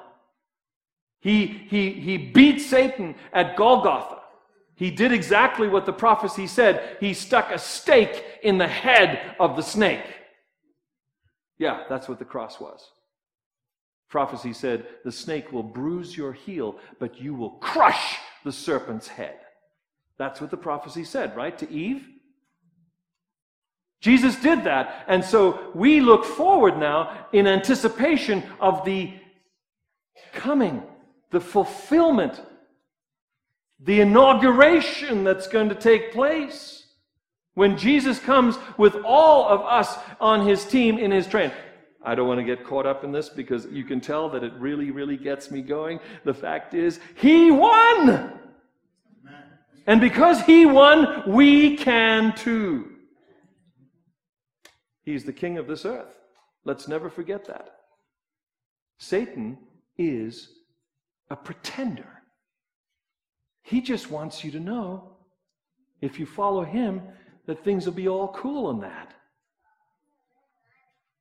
He, 1.22 1.46
he, 1.46 1.92
he 1.92 2.18
beat 2.18 2.58
Satan 2.58 3.14
at 3.32 3.56
Golgotha. 3.56 4.22
He 4.74 4.90
did 4.90 5.12
exactly 5.12 5.68
what 5.68 5.86
the 5.86 5.94
prophecy 5.94 6.48
said. 6.48 6.98
He 7.00 7.14
stuck 7.14 7.52
a 7.52 7.60
stake 7.60 8.24
in 8.42 8.58
the 8.58 8.68
head 8.68 9.36
of 9.40 9.56
the 9.56 9.62
snake. 9.62 10.04
Yeah, 11.60 11.84
that's 11.88 12.10
what 12.10 12.18
the 12.18 12.26
cross 12.26 12.60
was. 12.60 12.90
Prophecy 14.10 14.52
said, 14.52 14.88
The 15.06 15.12
snake 15.12 15.52
will 15.52 15.62
bruise 15.62 16.18
your 16.18 16.34
heel, 16.34 16.80
but 16.98 17.22
you 17.22 17.36
will 17.36 17.52
crush 17.52 18.18
the 18.44 18.52
serpent's 18.52 19.08
head. 19.08 19.38
That's 20.18 20.42
what 20.42 20.50
the 20.50 20.58
prophecy 20.58 21.04
said, 21.04 21.36
right? 21.36 21.56
To 21.60 21.72
Eve? 21.72 22.04
Jesus 24.04 24.36
did 24.36 24.66
that. 24.66 25.06
And 25.08 25.24
so 25.24 25.72
we 25.74 26.02
look 26.02 26.26
forward 26.26 26.78
now 26.78 27.28
in 27.32 27.48
anticipation 27.48 28.44
of 28.60 28.84
the 28.84 29.14
coming, 30.34 30.84
the 31.32 31.40
fulfillment, 31.40 32.42
the 33.80 34.02
inauguration 34.02 35.24
that's 35.24 35.48
going 35.48 35.70
to 35.70 35.76
take 35.76 36.12
place 36.12 36.86
when 37.54 37.78
Jesus 37.78 38.20
comes 38.20 38.58
with 38.78 38.98
all 39.06 39.48
of 39.48 39.62
us 39.62 39.98
on 40.20 40.46
his 40.46 40.66
team 40.66 40.98
in 40.98 41.10
his 41.10 41.26
train. 41.26 41.54
I 42.04 42.14
don't 42.14 42.28
want 42.28 42.42
to 42.42 42.44
get 42.44 42.66
caught 42.66 42.86
up 42.86 43.06
in 43.06 43.14
this 43.14 43.30
because 43.30 43.68
you 43.68 43.86
can 43.86 44.02
tell 44.02 44.28
that 44.32 44.44
it 44.44 44.52
really, 44.56 44.92
really 44.92 45.16
gets 45.16 45.50
me 45.50 45.62
going. 45.62 46.02
The 46.26 46.34
fact 46.34 46.74
is, 46.74 47.00
he 47.16 47.52
won! 47.52 48.38
And 49.88 50.02
because 50.02 50.42
he 50.42 50.66
won, 50.66 51.24
we 51.26 51.78
can 51.78 52.36
too. 52.36 52.93
He's 55.04 55.24
the 55.24 55.34
king 55.34 55.58
of 55.58 55.68
this 55.68 55.86
earth. 55.86 56.20
Let's 56.66 56.88
never 56.88 57.10
forget 57.10 57.46
that. 57.46 57.76
Satan 58.98 59.58
is 59.98 60.50
a 61.30 61.36
pretender. 61.36 62.08
He 63.64 63.82
just 63.82 64.10
wants 64.10 64.44
you 64.44 64.52
to 64.52 64.60
know, 64.60 65.18
if 66.02 66.20
you 66.20 66.26
follow 66.26 66.64
him, 66.64 67.02
that 67.46 67.64
things 67.64 67.86
will 67.86 67.94
be 67.94 68.08
all 68.08 68.30
cool 68.30 68.72
in 68.72 68.80
that. 68.82 69.14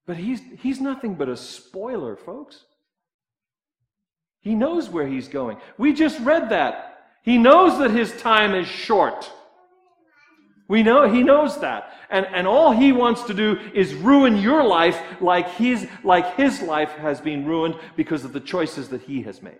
But 0.06 0.16
he's, 0.16 0.40
he's 0.58 0.80
nothing 0.80 1.14
but 1.14 1.28
a 1.28 1.36
spoiler, 1.36 2.16
folks. 2.16 2.64
He 4.40 4.54
knows 4.54 4.88
where 4.88 5.06
he's 5.06 5.28
going. 5.28 5.58
We 5.78 5.92
just 5.92 6.18
read 6.20 6.48
that 6.50 6.92
he 7.22 7.38
knows 7.38 7.78
that 7.78 7.92
his 7.92 8.12
time 8.20 8.54
is 8.54 8.66
short. 8.66 9.30
We 10.68 10.82
know 10.82 11.08
he 11.08 11.22
knows 11.22 11.60
that. 11.60 11.92
And, 12.10 12.26
and 12.26 12.46
all 12.46 12.72
he 12.72 12.92
wants 12.92 13.24
to 13.24 13.34
do 13.34 13.58
is 13.74 13.94
ruin 13.94 14.36
your 14.36 14.64
life 14.64 14.98
like 15.20 15.48
his, 15.50 15.86
like 16.04 16.36
his 16.36 16.62
life 16.62 16.92
has 16.92 17.20
been 17.20 17.44
ruined 17.44 17.76
because 17.96 18.24
of 18.24 18.32
the 18.32 18.40
choices 18.40 18.88
that 18.90 19.02
he 19.02 19.22
has 19.22 19.42
made. 19.42 19.58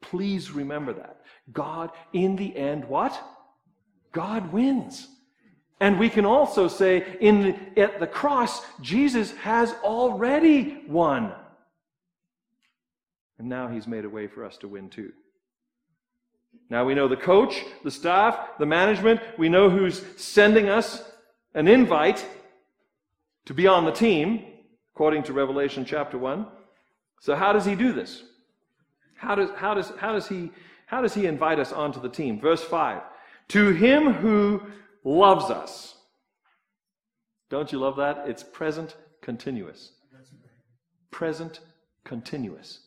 Please 0.00 0.50
remember 0.50 0.92
that. 0.94 1.20
God, 1.52 1.90
in 2.12 2.36
the 2.36 2.56
end, 2.56 2.84
what? 2.84 3.20
God 4.12 4.52
wins. 4.52 5.06
And 5.80 5.98
we 5.98 6.10
can 6.10 6.26
also 6.26 6.68
say 6.68 7.16
in 7.20 7.72
at 7.76 8.00
the 8.00 8.06
cross, 8.06 8.62
Jesus 8.80 9.32
has 9.36 9.72
already 9.82 10.82
won. 10.88 11.32
And 13.38 13.48
now 13.48 13.68
he's 13.68 13.86
made 13.86 14.04
a 14.04 14.10
way 14.10 14.26
for 14.26 14.44
us 14.44 14.58
to 14.58 14.68
win 14.68 14.90
too. 14.90 15.12
Now 16.68 16.84
we 16.84 16.94
know 16.94 17.08
the 17.08 17.16
coach, 17.16 17.64
the 17.82 17.90
staff, 17.90 18.58
the 18.58 18.66
management. 18.66 19.20
We 19.38 19.48
know 19.48 19.68
who's 19.68 20.02
sending 20.16 20.68
us 20.68 21.02
an 21.54 21.66
invite 21.66 22.24
to 23.46 23.54
be 23.54 23.66
on 23.66 23.84
the 23.84 23.90
team, 23.90 24.44
according 24.94 25.24
to 25.24 25.32
Revelation 25.32 25.84
chapter 25.84 26.16
1. 26.16 26.46
So, 27.20 27.34
how 27.34 27.52
does 27.52 27.64
he 27.64 27.74
do 27.74 27.92
this? 27.92 28.22
How 29.16 29.34
does, 29.34 29.50
how 29.56 29.74
does, 29.74 29.92
how 29.98 30.12
does, 30.12 30.28
he, 30.28 30.50
how 30.86 31.02
does 31.02 31.12
he 31.12 31.26
invite 31.26 31.58
us 31.58 31.72
onto 31.72 32.00
the 32.00 32.08
team? 32.08 32.40
Verse 32.40 32.62
5 32.62 33.02
To 33.48 33.72
him 33.72 34.12
who 34.12 34.62
loves 35.04 35.50
us. 35.50 35.96
Don't 37.50 37.72
you 37.72 37.78
love 37.78 37.96
that? 37.96 38.28
It's 38.28 38.44
present 38.44 38.96
continuous. 39.20 39.92
Present 41.10 41.60
continuous. 42.04 42.80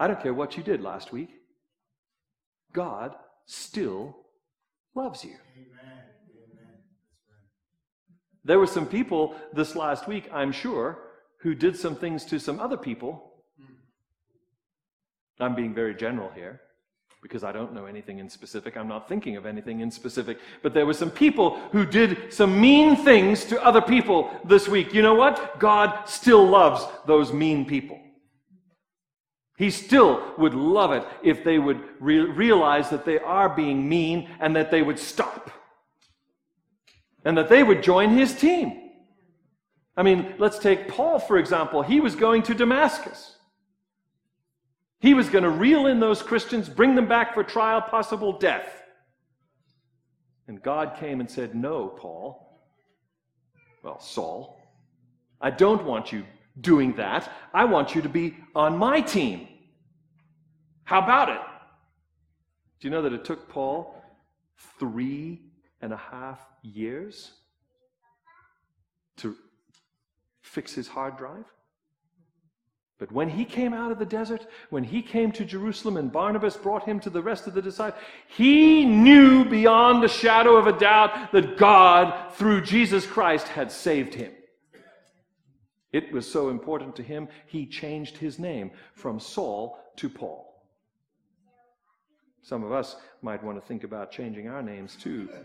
I 0.00 0.08
don't 0.08 0.20
care 0.20 0.34
what 0.34 0.56
you 0.56 0.62
did 0.62 0.82
last 0.82 1.12
week. 1.12 1.41
God 2.72 3.14
still 3.46 4.16
loves 4.94 5.24
you. 5.24 5.36
There 8.44 8.58
were 8.58 8.66
some 8.66 8.86
people 8.86 9.36
this 9.52 9.76
last 9.76 10.08
week, 10.08 10.28
I'm 10.32 10.50
sure, 10.52 10.98
who 11.38 11.54
did 11.54 11.76
some 11.76 11.94
things 11.94 12.24
to 12.26 12.40
some 12.40 12.58
other 12.58 12.76
people. 12.76 13.32
I'm 15.38 15.54
being 15.54 15.74
very 15.74 15.94
general 15.94 16.30
here 16.34 16.60
because 17.22 17.44
I 17.44 17.52
don't 17.52 17.72
know 17.72 17.86
anything 17.86 18.18
in 18.18 18.28
specific. 18.28 18.76
I'm 18.76 18.88
not 18.88 19.08
thinking 19.08 19.36
of 19.36 19.46
anything 19.46 19.80
in 19.80 19.92
specific. 19.92 20.38
But 20.62 20.74
there 20.74 20.84
were 20.84 20.94
some 20.94 21.10
people 21.10 21.58
who 21.70 21.86
did 21.86 22.32
some 22.32 22.60
mean 22.60 22.96
things 22.96 23.44
to 23.44 23.64
other 23.64 23.80
people 23.80 24.30
this 24.44 24.68
week. 24.68 24.92
You 24.92 25.02
know 25.02 25.14
what? 25.14 25.60
God 25.60 26.08
still 26.08 26.44
loves 26.44 26.84
those 27.06 27.32
mean 27.32 27.64
people. 27.64 28.01
He 29.62 29.70
still 29.70 30.34
would 30.38 30.54
love 30.54 30.90
it 30.90 31.06
if 31.22 31.44
they 31.44 31.60
would 31.60 31.80
re- 32.00 32.18
realize 32.18 32.90
that 32.90 33.04
they 33.04 33.20
are 33.20 33.48
being 33.48 33.88
mean 33.88 34.28
and 34.40 34.56
that 34.56 34.72
they 34.72 34.82
would 34.82 34.98
stop. 34.98 35.52
And 37.24 37.38
that 37.38 37.48
they 37.48 37.62
would 37.62 37.80
join 37.80 38.10
his 38.10 38.34
team. 38.34 38.90
I 39.96 40.02
mean, 40.02 40.34
let's 40.38 40.58
take 40.58 40.88
Paul, 40.88 41.20
for 41.20 41.38
example. 41.38 41.80
He 41.80 42.00
was 42.00 42.16
going 42.16 42.42
to 42.42 42.54
Damascus. 42.54 43.36
He 44.98 45.14
was 45.14 45.28
going 45.28 45.44
to 45.44 45.50
reel 45.50 45.86
in 45.86 46.00
those 46.00 46.22
Christians, 46.22 46.68
bring 46.68 46.96
them 46.96 47.06
back 47.06 47.32
for 47.32 47.44
trial, 47.44 47.80
possible 47.82 48.36
death. 48.36 48.82
And 50.48 50.60
God 50.60 50.96
came 50.98 51.20
and 51.20 51.30
said, 51.30 51.54
No, 51.54 51.86
Paul. 51.86 52.60
Well, 53.84 54.00
Saul, 54.00 54.60
I 55.40 55.50
don't 55.50 55.84
want 55.84 56.10
you 56.10 56.24
doing 56.60 56.96
that. 56.96 57.30
I 57.54 57.64
want 57.64 57.94
you 57.94 58.02
to 58.02 58.08
be 58.08 58.34
on 58.56 58.76
my 58.76 59.00
team. 59.00 59.46
How 60.92 61.00
about 61.00 61.30
it? 61.30 61.40
Do 62.78 62.86
you 62.86 62.90
know 62.90 63.00
that 63.00 63.14
it 63.14 63.24
took 63.24 63.48
Paul 63.48 63.94
three 64.78 65.40
and 65.80 65.90
a 65.90 65.96
half 65.96 66.38
years 66.60 67.32
to 69.16 69.34
fix 70.42 70.74
his 70.74 70.88
hard 70.88 71.16
drive? 71.16 71.46
But 72.98 73.10
when 73.10 73.30
he 73.30 73.46
came 73.46 73.72
out 73.72 73.90
of 73.90 73.98
the 73.98 74.04
desert, 74.04 74.46
when 74.68 74.84
he 74.84 75.00
came 75.00 75.32
to 75.32 75.46
Jerusalem 75.46 75.96
and 75.96 76.12
Barnabas 76.12 76.58
brought 76.58 76.84
him 76.84 77.00
to 77.00 77.08
the 77.08 77.22
rest 77.22 77.46
of 77.46 77.54
the 77.54 77.62
disciples, 77.62 78.02
he 78.28 78.84
knew 78.84 79.46
beyond 79.46 80.04
a 80.04 80.08
shadow 80.08 80.56
of 80.56 80.66
a 80.66 80.78
doubt 80.78 81.32
that 81.32 81.56
God, 81.56 82.34
through 82.34 82.60
Jesus 82.60 83.06
Christ, 83.06 83.48
had 83.48 83.72
saved 83.72 84.12
him. 84.12 84.32
It 85.90 86.12
was 86.12 86.30
so 86.30 86.50
important 86.50 86.96
to 86.96 87.02
him, 87.02 87.28
he 87.46 87.64
changed 87.64 88.18
his 88.18 88.38
name 88.38 88.72
from 88.92 89.18
Saul 89.18 89.78
to 89.96 90.10
Paul. 90.10 90.51
Some 92.42 92.64
of 92.64 92.72
us 92.72 92.96
might 93.22 93.42
want 93.42 93.60
to 93.60 93.66
think 93.66 93.84
about 93.84 94.10
changing 94.10 94.48
our 94.48 94.62
names 94.62 94.96
too. 94.96 95.28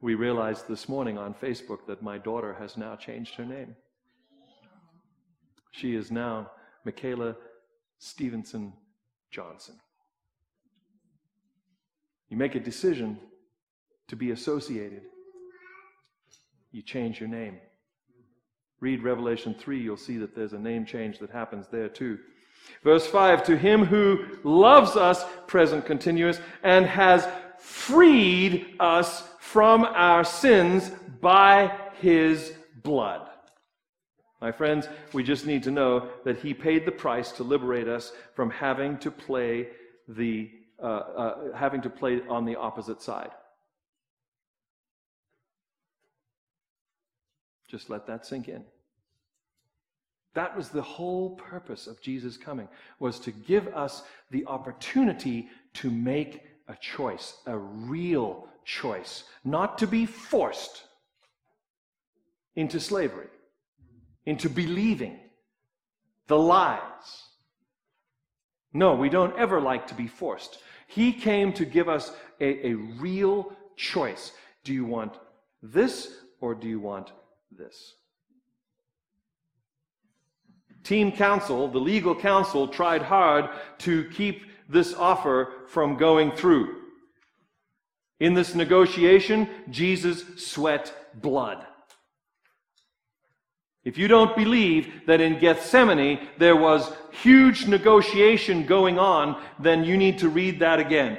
we 0.00 0.14
realized 0.14 0.68
this 0.68 0.88
morning 0.88 1.18
on 1.18 1.34
Facebook 1.34 1.86
that 1.86 2.02
my 2.02 2.18
daughter 2.18 2.54
has 2.54 2.76
now 2.76 2.94
changed 2.94 3.34
her 3.34 3.44
name. 3.44 3.74
She 5.72 5.96
is 5.96 6.10
now 6.10 6.50
Michaela 6.84 7.34
Stevenson 7.98 8.72
Johnson. 9.30 9.74
You 12.28 12.36
make 12.36 12.54
a 12.54 12.60
decision 12.60 13.18
to 14.08 14.16
be 14.16 14.30
associated, 14.30 15.02
you 16.70 16.82
change 16.82 17.18
your 17.18 17.28
name. 17.28 17.58
Read 18.80 19.02
Revelation 19.02 19.54
3, 19.54 19.80
you'll 19.80 19.96
see 19.96 20.18
that 20.18 20.34
there's 20.34 20.52
a 20.52 20.58
name 20.58 20.84
change 20.84 21.18
that 21.18 21.30
happens 21.30 21.66
there 21.68 21.88
too. 21.88 22.18
Verse 22.82 23.06
5 23.06 23.44
To 23.44 23.56
him 23.56 23.84
who 23.84 24.26
loves 24.42 24.96
us, 24.96 25.24
present 25.46 25.86
continuous, 25.86 26.40
and 26.62 26.86
has 26.86 27.26
freed 27.58 28.76
us 28.80 29.28
from 29.38 29.84
our 29.84 30.24
sins 30.24 30.90
by 31.20 31.76
his 32.00 32.52
blood. 32.82 33.28
My 34.42 34.50
friends, 34.50 34.88
we 35.12 35.22
just 35.22 35.46
need 35.46 35.62
to 35.62 35.70
know 35.70 36.08
that 36.24 36.38
He 36.38 36.52
paid 36.52 36.84
the 36.84 36.90
price 36.90 37.30
to 37.32 37.44
liberate 37.44 37.86
us 37.86 38.12
from 38.34 38.50
having 38.50 38.98
to 38.98 39.10
play 39.12 39.68
the 40.08 40.50
uh, 40.82 40.86
uh, 40.86 41.56
having 41.56 41.80
to 41.82 41.88
play 41.88 42.22
on 42.28 42.44
the 42.44 42.56
opposite 42.56 43.00
side. 43.00 43.30
Just 47.68 47.88
let 47.88 48.04
that 48.08 48.26
sink 48.26 48.48
in. 48.48 48.64
That 50.34 50.56
was 50.56 50.70
the 50.70 50.82
whole 50.82 51.30
purpose 51.30 51.86
of 51.86 52.00
Jesus 52.00 52.36
coming, 52.36 52.68
was 52.98 53.18
to 53.20 53.30
give 53.30 53.68
us 53.68 54.02
the 54.30 54.46
opportunity 54.46 55.48
to 55.74 55.90
make 55.90 56.42
a 56.68 56.76
choice, 56.76 57.34
a 57.46 57.56
real 57.58 58.48
choice, 58.64 59.24
not 59.44 59.78
to 59.78 59.86
be 59.86 60.06
forced 60.06 60.84
into 62.56 62.80
slavery 62.80 63.28
into 64.26 64.48
believing 64.48 65.18
the 66.28 66.38
lies. 66.38 66.80
No, 68.72 68.94
we 68.94 69.08
don't 69.08 69.36
ever 69.38 69.60
like 69.60 69.86
to 69.88 69.94
be 69.94 70.06
forced. 70.06 70.58
He 70.86 71.12
came 71.12 71.52
to 71.54 71.64
give 71.64 71.88
us 71.88 72.12
a, 72.40 72.68
a 72.68 72.74
real 72.74 73.52
choice. 73.76 74.32
Do 74.64 74.72
you 74.72 74.84
want 74.84 75.18
this 75.62 76.12
or 76.40 76.54
do 76.54 76.68
you 76.68 76.80
want 76.80 77.12
this? 77.50 77.94
Team 80.84 81.12
counsel, 81.12 81.68
the 81.68 81.78
legal 81.78 82.14
counsel, 82.14 82.68
tried 82.68 83.02
hard 83.02 83.48
to 83.78 84.08
keep 84.10 84.46
this 84.68 84.94
offer 84.94 85.52
from 85.68 85.96
going 85.96 86.32
through. 86.32 86.76
In 88.18 88.34
this 88.34 88.54
negotiation, 88.54 89.48
Jesus 89.70 90.24
sweat 90.36 90.94
blood. 91.20 91.66
If 93.84 93.98
you 93.98 94.06
don't 94.06 94.36
believe 94.36 95.06
that 95.06 95.20
in 95.20 95.40
Gethsemane 95.40 96.28
there 96.38 96.56
was 96.56 96.92
huge 97.10 97.66
negotiation 97.66 98.64
going 98.64 98.98
on, 98.98 99.42
then 99.58 99.82
you 99.82 99.96
need 99.96 100.18
to 100.18 100.28
read 100.28 100.60
that 100.60 100.78
again. 100.78 101.18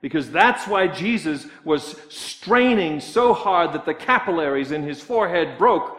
Because 0.00 0.30
that's 0.30 0.66
why 0.66 0.86
Jesus 0.88 1.46
was 1.64 1.96
straining 2.08 3.00
so 3.00 3.34
hard 3.34 3.72
that 3.72 3.84
the 3.84 3.94
capillaries 3.94 4.70
in 4.72 4.82
his 4.82 5.00
forehead 5.00 5.58
broke. 5.58 5.98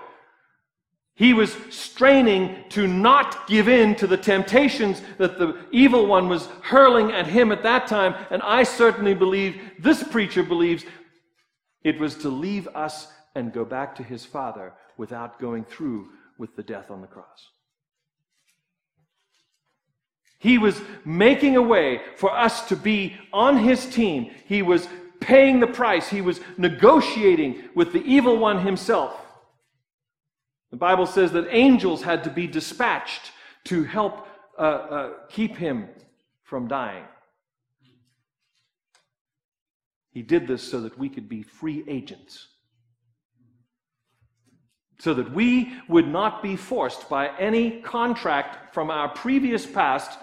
He 1.15 1.33
was 1.33 1.55
straining 1.69 2.63
to 2.69 2.87
not 2.87 3.47
give 3.47 3.67
in 3.67 3.95
to 3.95 4.07
the 4.07 4.17
temptations 4.17 5.01
that 5.19 5.37
the 5.37 5.63
evil 5.71 6.07
one 6.07 6.27
was 6.27 6.47
hurling 6.63 7.11
at 7.11 7.27
him 7.27 7.51
at 7.51 7.63
that 7.63 7.85
time. 7.85 8.15
And 8.31 8.41
I 8.41 8.63
certainly 8.63 9.13
believe, 9.13 9.61
this 9.77 10.01
preacher 10.03 10.41
believes, 10.41 10.85
it 11.83 11.99
was 11.99 12.15
to 12.17 12.29
leave 12.29 12.67
us 12.69 13.07
and 13.35 13.53
go 13.53 13.63
back 13.63 13.95
to 13.95 14.03
his 14.03 14.25
Father 14.25 14.73
without 14.97 15.39
going 15.39 15.65
through 15.65 16.09
with 16.39 16.55
the 16.55 16.63
death 16.63 16.89
on 16.89 17.01
the 17.01 17.07
cross. 17.07 17.49
He 20.39 20.57
was 20.57 20.81
making 21.05 21.55
a 21.55 21.61
way 21.61 22.01
for 22.17 22.35
us 22.35 22.67
to 22.69 22.75
be 22.75 23.15
on 23.31 23.57
his 23.57 23.85
team. 23.85 24.31
He 24.45 24.61
was 24.61 24.87
paying 25.19 25.59
the 25.59 25.67
price. 25.67 26.09
He 26.09 26.21
was 26.21 26.41
negotiating 26.57 27.69
with 27.75 27.93
the 27.93 28.03
evil 28.03 28.37
one 28.37 28.59
himself. 28.59 29.22
The 30.73 30.77
Bible 30.77 31.05
says 31.05 31.31
that 31.33 31.45
angels 31.51 32.01
had 32.01 32.23
to 32.23 32.31
be 32.31 32.47
dispatched 32.47 33.31
to 33.65 33.83
help 33.83 34.25
uh, 34.57 34.61
uh, 34.61 35.09
keep 35.29 35.55
him 35.55 35.87
from 36.41 36.67
dying. 36.67 37.03
He 40.09 40.23
did 40.23 40.47
this 40.47 40.63
so 40.63 40.81
that 40.81 40.97
we 40.97 41.09
could 41.09 41.29
be 41.29 41.43
free 41.43 41.83
agents, 41.87 42.47
so 44.97 45.13
that 45.13 45.31
we 45.31 45.75
would 45.87 46.07
not 46.07 46.41
be 46.41 46.55
forced 46.55 47.07
by 47.07 47.27
any 47.37 47.79
contract 47.81 48.73
from 48.73 48.89
our 48.89 49.09
previous 49.09 49.67
past 49.67 50.17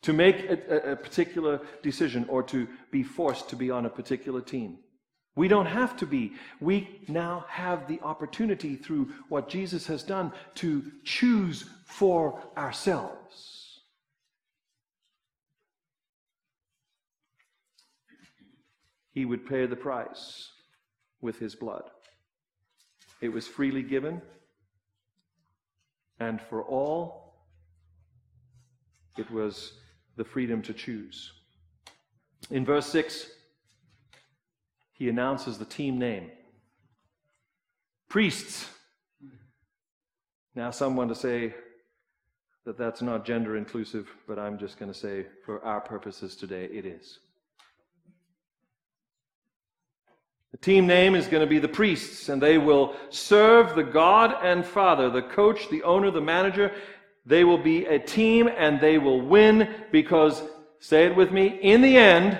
to 0.00 0.14
make 0.14 0.48
a, 0.48 0.92
a 0.92 0.96
particular 0.96 1.60
decision 1.82 2.24
or 2.30 2.42
to 2.44 2.66
be 2.90 3.02
forced 3.02 3.50
to 3.50 3.56
be 3.56 3.70
on 3.70 3.84
a 3.84 3.90
particular 3.90 4.40
team. 4.40 4.78
We 5.36 5.48
don't 5.48 5.66
have 5.66 5.96
to 5.98 6.06
be. 6.06 6.32
We 6.60 7.02
now 7.08 7.44
have 7.48 7.86
the 7.86 8.00
opportunity 8.00 8.74
through 8.74 9.12
what 9.28 9.50
Jesus 9.50 9.86
has 9.86 10.02
done 10.02 10.32
to 10.56 10.90
choose 11.04 11.66
for 11.84 12.42
ourselves. 12.56 13.82
He 19.12 19.26
would 19.26 19.46
pay 19.46 19.66
the 19.66 19.76
price 19.76 20.50
with 21.20 21.38
his 21.38 21.54
blood. 21.54 21.84
It 23.20 23.28
was 23.28 23.46
freely 23.46 23.82
given, 23.82 24.20
and 26.18 26.40
for 26.40 26.62
all, 26.62 27.34
it 29.16 29.30
was 29.30 29.72
the 30.16 30.24
freedom 30.24 30.60
to 30.62 30.74
choose. 30.74 31.32
In 32.50 32.64
verse 32.64 32.86
6, 32.86 33.30
he 34.96 35.08
announces 35.08 35.58
the 35.58 35.64
team 35.64 35.98
name 35.98 36.30
priests. 38.08 38.68
Now, 40.54 40.70
some 40.70 40.96
want 40.96 41.10
to 41.10 41.14
say 41.14 41.54
that 42.64 42.78
that's 42.78 43.02
not 43.02 43.26
gender 43.26 43.56
inclusive, 43.56 44.08
but 44.26 44.38
I'm 44.38 44.58
just 44.58 44.78
going 44.78 44.90
to 44.90 44.98
say, 44.98 45.26
for 45.44 45.62
our 45.64 45.80
purposes 45.80 46.34
today, 46.34 46.64
it 46.64 46.86
is. 46.86 47.18
The 50.52 50.56
team 50.58 50.86
name 50.86 51.14
is 51.14 51.26
going 51.26 51.42
to 51.42 51.46
be 51.46 51.58
the 51.58 51.68
priests, 51.68 52.30
and 52.30 52.40
they 52.40 52.56
will 52.56 52.96
serve 53.10 53.74
the 53.74 53.82
God 53.82 54.34
and 54.42 54.64
Father, 54.64 55.10
the 55.10 55.22
coach, 55.22 55.68
the 55.68 55.82
owner, 55.82 56.10
the 56.10 56.22
manager. 56.22 56.72
They 57.26 57.44
will 57.44 57.58
be 57.58 57.84
a 57.84 57.98
team 57.98 58.48
and 58.48 58.80
they 58.80 58.96
will 58.96 59.20
win 59.20 59.68
because, 59.92 60.42
say 60.78 61.04
it 61.04 61.14
with 61.14 61.32
me, 61.32 61.48
in 61.48 61.82
the 61.82 61.98
end, 61.98 62.38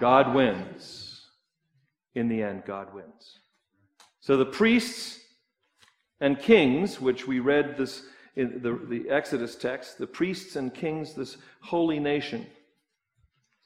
God 0.00 0.34
wins 0.34 1.05
in 2.16 2.28
the 2.28 2.42
end, 2.42 2.64
God 2.66 2.92
wins. 2.94 3.38
So 4.20 4.36
the 4.36 4.46
priests 4.46 5.20
and 6.20 6.40
kings, 6.40 7.00
which 7.00 7.26
we 7.26 7.38
read 7.38 7.76
this 7.76 8.02
in 8.34 8.60
the, 8.62 8.80
the 8.88 9.08
Exodus 9.08 9.54
text, 9.54 9.98
the 9.98 10.06
priests 10.06 10.56
and 10.56 10.74
kings, 10.74 11.14
this 11.14 11.36
holy 11.60 12.00
nation. 12.00 12.46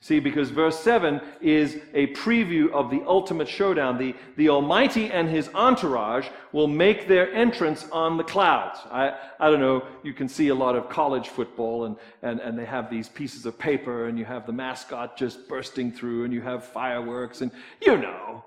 See, 0.02 0.18
because 0.18 0.48
verse 0.48 0.80
7 0.80 1.20
is 1.42 1.78
a 1.92 2.06
preview 2.14 2.70
of 2.72 2.90
the 2.90 3.02
ultimate 3.06 3.46
showdown. 3.46 3.98
The, 3.98 4.14
the 4.38 4.48
Almighty 4.48 5.10
and 5.10 5.28
his 5.28 5.50
entourage 5.54 6.26
will 6.52 6.68
make 6.68 7.06
their 7.06 7.30
entrance 7.34 7.86
on 7.92 8.16
the 8.16 8.24
clouds. 8.24 8.80
I, 8.90 9.14
I 9.38 9.50
don't 9.50 9.60
know, 9.60 9.84
you 10.02 10.14
can 10.14 10.26
see 10.26 10.48
a 10.48 10.54
lot 10.54 10.74
of 10.74 10.88
college 10.88 11.28
football, 11.28 11.84
and, 11.84 11.96
and, 12.22 12.40
and 12.40 12.58
they 12.58 12.64
have 12.64 12.88
these 12.88 13.10
pieces 13.10 13.44
of 13.44 13.58
paper, 13.58 14.06
and 14.06 14.18
you 14.18 14.24
have 14.24 14.46
the 14.46 14.54
mascot 14.54 15.18
just 15.18 15.46
bursting 15.48 15.92
through, 15.92 16.24
and 16.24 16.32
you 16.32 16.40
have 16.40 16.64
fireworks, 16.64 17.42
and 17.42 17.50
you 17.82 17.98
know, 17.98 18.42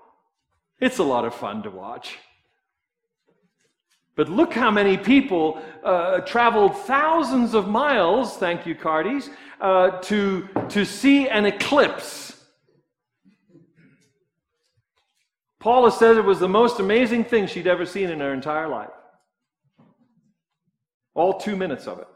it's 0.79 0.97
a 0.97 1.03
lot 1.03 1.23
of 1.23 1.35
fun 1.35 1.61
to 1.63 1.69
watch. 1.69 2.17
But 4.15 4.29
look 4.29 4.53
how 4.53 4.69
many 4.69 4.97
people 4.97 5.61
uh, 5.83 6.19
traveled 6.21 6.77
thousands 6.77 7.53
of 7.53 7.67
miles, 7.67 8.37
thank 8.37 8.65
you, 8.65 8.75
Cardis, 8.75 9.29
uh, 9.59 9.99
to, 10.01 10.47
to 10.69 10.85
see 10.85 11.27
an 11.27 11.45
eclipse. 11.45 12.45
Paula 15.59 15.91
says 15.91 16.17
it 16.17 16.25
was 16.25 16.39
the 16.39 16.49
most 16.49 16.79
amazing 16.79 17.23
thing 17.23 17.47
she'd 17.47 17.67
ever 17.67 17.85
seen 17.85 18.09
in 18.09 18.19
her 18.19 18.33
entire 18.33 18.67
life. 18.67 18.89
All 21.15 21.39
two 21.39 21.55
minutes 21.55 21.87
of 21.87 21.99
it. 21.99 22.07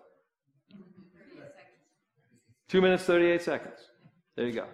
Two 2.67 2.81
minutes, 2.81 3.03
38 3.03 3.41
seconds. 3.41 3.79
There 4.35 4.45
you 4.45 4.53
go. 4.53 4.65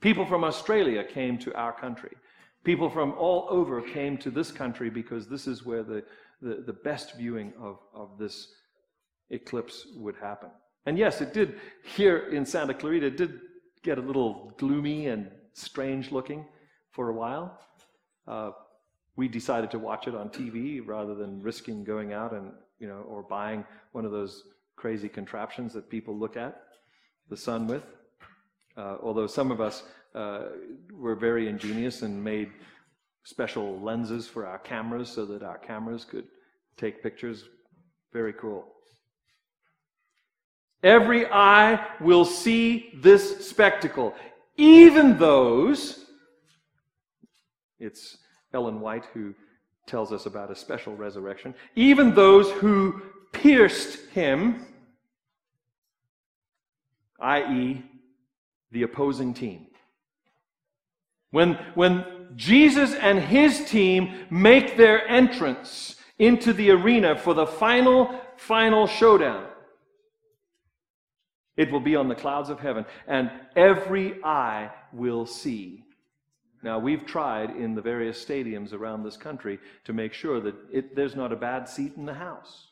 People 0.00 0.26
from 0.26 0.44
Australia 0.44 1.04
came 1.04 1.38
to 1.38 1.54
our 1.54 1.72
country. 1.72 2.16
People 2.66 2.90
from 2.90 3.12
all 3.12 3.46
over 3.48 3.80
came 3.80 4.18
to 4.18 4.28
this 4.28 4.50
country 4.50 4.90
because 4.90 5.28
this 5.28 5.46
is 5.46 5.64
where 5.64 5.84
the, 5.84 6.02
the, 6.42 6.64
the 6.66 6.72
best 6.72 7.14
viewing 7.16 7.52
of, 7.60 7.78
of 7.94 8.18
this 8.18 8.48
eclipse 9.30 9.86
would 9.94 10.16
happen. 10.16 10.50
And 10.84 10.98
yes, 10.98 11.20
it 11.20 11.32
did, 11.32 11.60
here 11.84 12.28
in 12.32 12.44
Santa 12.44 12.74
Clarita, 12.74 13.06
it 13.06 13.16
did 13.16 13.38
get 13.84 13.98
a 13.98 14.00
little 14.00 14.52
gloomy 14.58 15.06
and 15.06 15.30
strange 15.52 16.10
looking 16.10 16.44
for 16.90 17.10
a 17.10 17.12
while. 17.12 17.56
Uh, 18.26 18.50
we 19.14 19.28
decided 19.28 19.70
to 19.70 19.78
watch 19.78 20.08
it 20.08 20.16
on 20.16 20.28
TV 20.28 20.84
rather 20.84 21.14
than 21.14 21.40
risking 21.40 21.84
going 21.84 22.12
out 22.12 22.32
and, 22.32 22.50
you 22.80 22.88
know, 22.88 23.04
or 23.06 23.22
buying 23.22 23.64
one 23.92 24.04
of 24.04 24.10
those 24.10 24.42
crazy 24.74 25.08
contraptions 25.08 25.72
that 25.72 25.88
people 25.88 26.18
look 26.18 26.36
at 26.36 26.62
the 27.30 27.36
sun 27.36 27.68
with. 27.68 27.84
Uh, 28.76 28.96
although 29.00 29.28
some 29.28 29.52
of 29.52 29.60
us 29.60 29.84
Uh, 30.16 30.44
were 30.90 31.14
very 31.14 31.46
ingenious 31.46 32.00
and 32.00 32.24
made 32.24 32.50
special 33.24 33.78
lenses 33.80 34.26
for 34.26 34.46
our 34.46 34.58
cameras 34.58 35.10
so 35.10 35.26
that 35.26 35.42
our 35.42 35.58
cameras 35.58 36.06
could 36.06 36.24
take 36.78 37.02
pictures. 37.02 37.44
Very 38.14 38.32
cool. 38.32 38.64
Every 40.82 41.26
eye 41.26 41.86
will 42.00 42.24
see 42.24 42.92
this 42.94 43.46
spectacle, 43.46 44.14
even 44.56 45.18
those. 45.18 46.06
It's 47.78 48.16
Ellen 48.54 48.80
White 48.80 49.04
who 49.12 49.34
tells 49.86 50.12
us 50.12 50.24
about 50.24 50.50
a 50.50 50.56
special 50.56 50.96
resurrection. 50.96 51.54
Even 51.74 52.14
those 52.14 52.50
who 52.52 53.02
pierced 53.32 54.08
him, 54.12 54.64
i.e., 57.20 57.84
the 58.72 58.82
opposing 58.82 59.34
team. 59.34 59.65
When, 61.30 61.54
when 61.74 62.04
Jesus 62.36 62.94
and 62.94 63.18
his 63.18 63.64
team 63.68 64.26
make 64.30 64.76
their 64.76 65.06
entrance 65.08 65.96
into 66.18 66.52
the 66.52 66.70
arena 66.70 67.16
for 67.16 67.34
the 67.34 67.46
final, 67.46 68.20
final 68.36 68.86
showdown, 68.86 69.46
it 71.56 71.70
will 71.70 71.80
be 71.80 71.96
on 71.96 72.08
the 72.08 72.14
clouds 72.14 72.50
of 72.50 72.60
heaven, 72.60 72.84
and 73.06 73.30
every 73.54 74.22
eye 74.22 74.70
will 74.92 75.26
see. 75.26 75.84
Now, 76.62 76.78
we've 76.78 77.06
tried 77.06 77.50
in 77.50 77.74
the 77.74 77.82
various 77.82 78.22
stadiums 78.22 78.72
around 78.72 79.02
this 79.02 79.16
country 79.16 79.58
to 79.84 79.92
make 79.92 80.12
sure 80.12 80.40
that 80.40 80.54
it, 80.72 80.96
there's 80.96 81.16
not 81.16 81.32
a 81.32 81.36
bad 81.36 81.68
seat 81.68 81.92
in 81.96 82.06
the 82.06 82.14
house. 82.14 82.68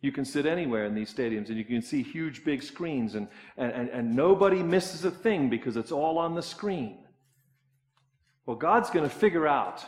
You 0.00 0.12
can 0.12 0.24
sit 0.24 0.46
anywhere 0.46 0.84
in 0.84 0.94
these 0.94 1.12
stadiums 1.12 1.48
and 1.48 1.56
you 1.56 1.64
can 1.64 1.82
see 1.82 2.02
huge 2.02 2.44
big 2.44 2.62
screens, 2.62 3.14
and, 3.14 3.28
and, 3.56 3.72
and, 3.72 3.88
and 3.90 4.14
nobody 4.14 4.62
misses 4.62 5.04
a 5.04 5.10
thing 5.10 5.48
because 5.48 5.76
it's 5.76 5.92
all 5.92 6.18
on 6.18 6.34
the 6.34 6.42
screen. 6.42 6.98
Well, 8.46 8.56
God's 8.56 8.90
going 8.90 9.08
to 9.08 9.14
figure 9.14 9.46
out 9.46 9.84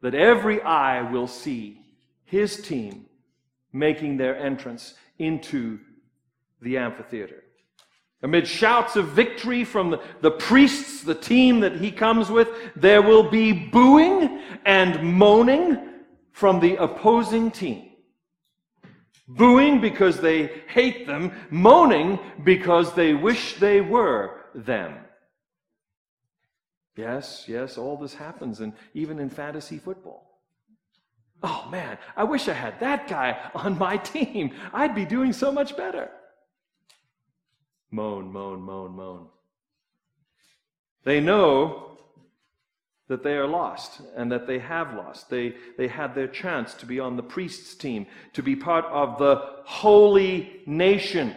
that 0.00 0.14
every 0.14 0.62
eye 0.62 1.02
will 1.02 1.26
see 1.26 1.80
his 2.24 2.60
team 2.62 3.06
making 3.72 4.16
their 4.16 4.36
entrance 4.36 4.94
into 5.18 5.78
the 6.62 6.78
amphitheater. 6.78 7.42
Amid 8.22 8.48
shouts 8.48 8.96
of 8.96 9.08
victory 9.08 9.62
from 9.62 9.90
the, 9.90 10.00
the, 10.22 10.30
priests, 10.30 11.02
the 11.02 11.14
team 11.14 11.60
that 11.60 11.76
he 11.76 11.92
comes 11.92 12.30
with, 12.30 12.48
there 12.74 13.02
will 13.02 13.30
be 13.30 13.52
booing 13.52 14.40
and 14.64 15.02
moaning 15.14 15.78
from 16.32 16.58
the 16.60 16.76
opposing 16.76 17.50
team. 17.50 17.90
Booing 19.28 19.80
because 19.80 20.18
they 20.18 20.46
hate 20.68 21.06
them, 21.06 21.32
moaning 21.50 22.18
because 22.42 22.94
they 22.94 23.12
wish 23.12 23.56
they 23.56 23.82
were 23.82 24.46
them. 24.54 24.94
Yes, 26.96 27.44
yes, 27.46 27.76
all 27.76 27.96
this 27.96 28.14
happens, 28.14 28.60
and 28.60 28.72
even 28.94 29.18
in 29.18 29.28
fantasy 29.28 29.78
football. 29.78 30.40
Oh 31.42 31.68
man, 31.70 31.98
I 32.16 32.24
wish 32.24 32.48
I 32.48 32.54
had 32.54 32.80
that 32.80 33.06
guy 33.06 33.38
on 33.54 33.76
my 33.78 33.96
team. 34.14 34.52
I'd 34.72 34.94
be 34.94 35.04
doing 35.04 35.32
so 35.32 35.52
much 35.52 35.76
better. 35.76 36.10
Moan, 37.90 38.32
moan, 38.32 38.60
moan, 38.60 38.92
moan. 38.92 39.26
They 41.04 41.20
know 41.20 41.98
that 43.08 43.22
they 43.22 43.34
are 43.34 43.46
lost 43.46 44.00
and 44.16 44.32
that 44.32 44.46
they 44.46 44.58
have 44.58 44.94
lost. 44.94 45.30
They, 45.30 45.54
they 45.78 45.86
had 45.86 46.14
their 46.14 46.26
chance 46.26 46.74
to 46.74 46.86
be 46.86 46.98
on 46.98 47.16
the 47.16 47.22
priest's 47.22 47.74
team, 47.74 48.06
to 48.32 48.42
be 48.42 48.56
part 48.56 48.84
of 48.86 49.18
the 49.18 49.40
holy 49.64 50.62
nation. 50.66 51.34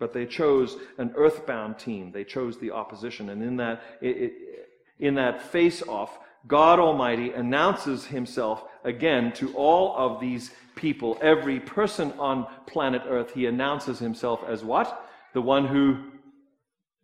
But 0.00 0.12
they 0.12 0.26
chose 0.26 0.76
an 0.98 1.12
earthbound 1.14 1.78
team. 1.78 2.10
They 2.10 2.24
chose 2.24 2.58
the 2.58 2.72
opposition. 2.72 3.28
And 3.28 3.42
in 3.42 3.56
that, 3.58 3.82
in 4.98 5.14
that 5.14 5.42
face 5.42 5.82
off, 5.82 6.18
God 6.46 6.78
Almighty 6.78 7.32
announces 7.32 8.06
himself 8.06 8.64
again 8.82 9.32
to 9.34 9.54
all 9.54 9.94
of 9.96 10.18
these 10.20 10.50
people, 10.74 11.18
every 11.20 11.60
person 11.60 12.12
on 12.18 12.46
planet 12.66 13.02
Earth, 13.06 13.34
he 13.34 13.44
announces 13.44 13.98
himself 13.98 14.42
as 14.48 14.64
what? 14.64 15.06
The 15.34 15.42
one 15.42 15.66
who 15.66 15.98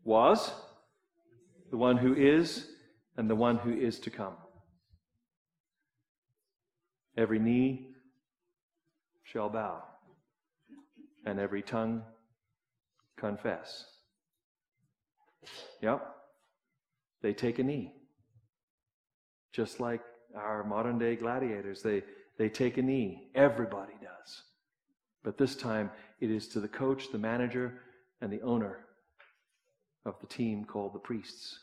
was, 0.03 0.51
the 1.71 1.77
one 1.77 1.99
who 1.99 2.15
is, 2.15 2.67
and 3.19 3.29
the 3.29 3.35
one 3.35 3.59
who 3.59 3.73
is 3.73 4.01
to 4.01 4.11
come. 4.11 4.35
Every 7.19 7.39
knee 7.39 7.91
shall 9.25 9.51
bow, 9.51 9.83
and 11.27 11.39
every 11.39 11.61
tongue 11.61 12.03
confess. 13.17 13.85
Yep, 15.81 16.07
they 17.23 17.33
take 17.33 17.59
a 17.59 17.63
knee. 17.63 17.95
Just 19.53 19.81
like 19.81 20.01
our 20.35 20.65
modern 20.65 20.99
day 20.99 21.17
gladiators, 21.17 21.83
they, 21.83 22.03
they 22.39 22.49
take 22.49 22.77
a 22.77 22.83
knee. 22.83 23.31
Everybody 23.35 23.95
does. 24.03 24.43
But 25.23 25.39
this 25.39 25.57
time, 25.57 25.91
it 26.21 26.31
is 26.31 26.49
to 26.49 26.61
the 26.61 26.69
coach, 26.69 27.11
the 27.11 27.19
manager, 27.19 27.81
and 28.21 28.33
the 28.33 28.43
owner 28.43 28.81
of 30.05 30.15
the 30.21 30.27
team 30.27 30.65
called 30.65 30.95
the 30.95 30.99
priests. 30.99 31.59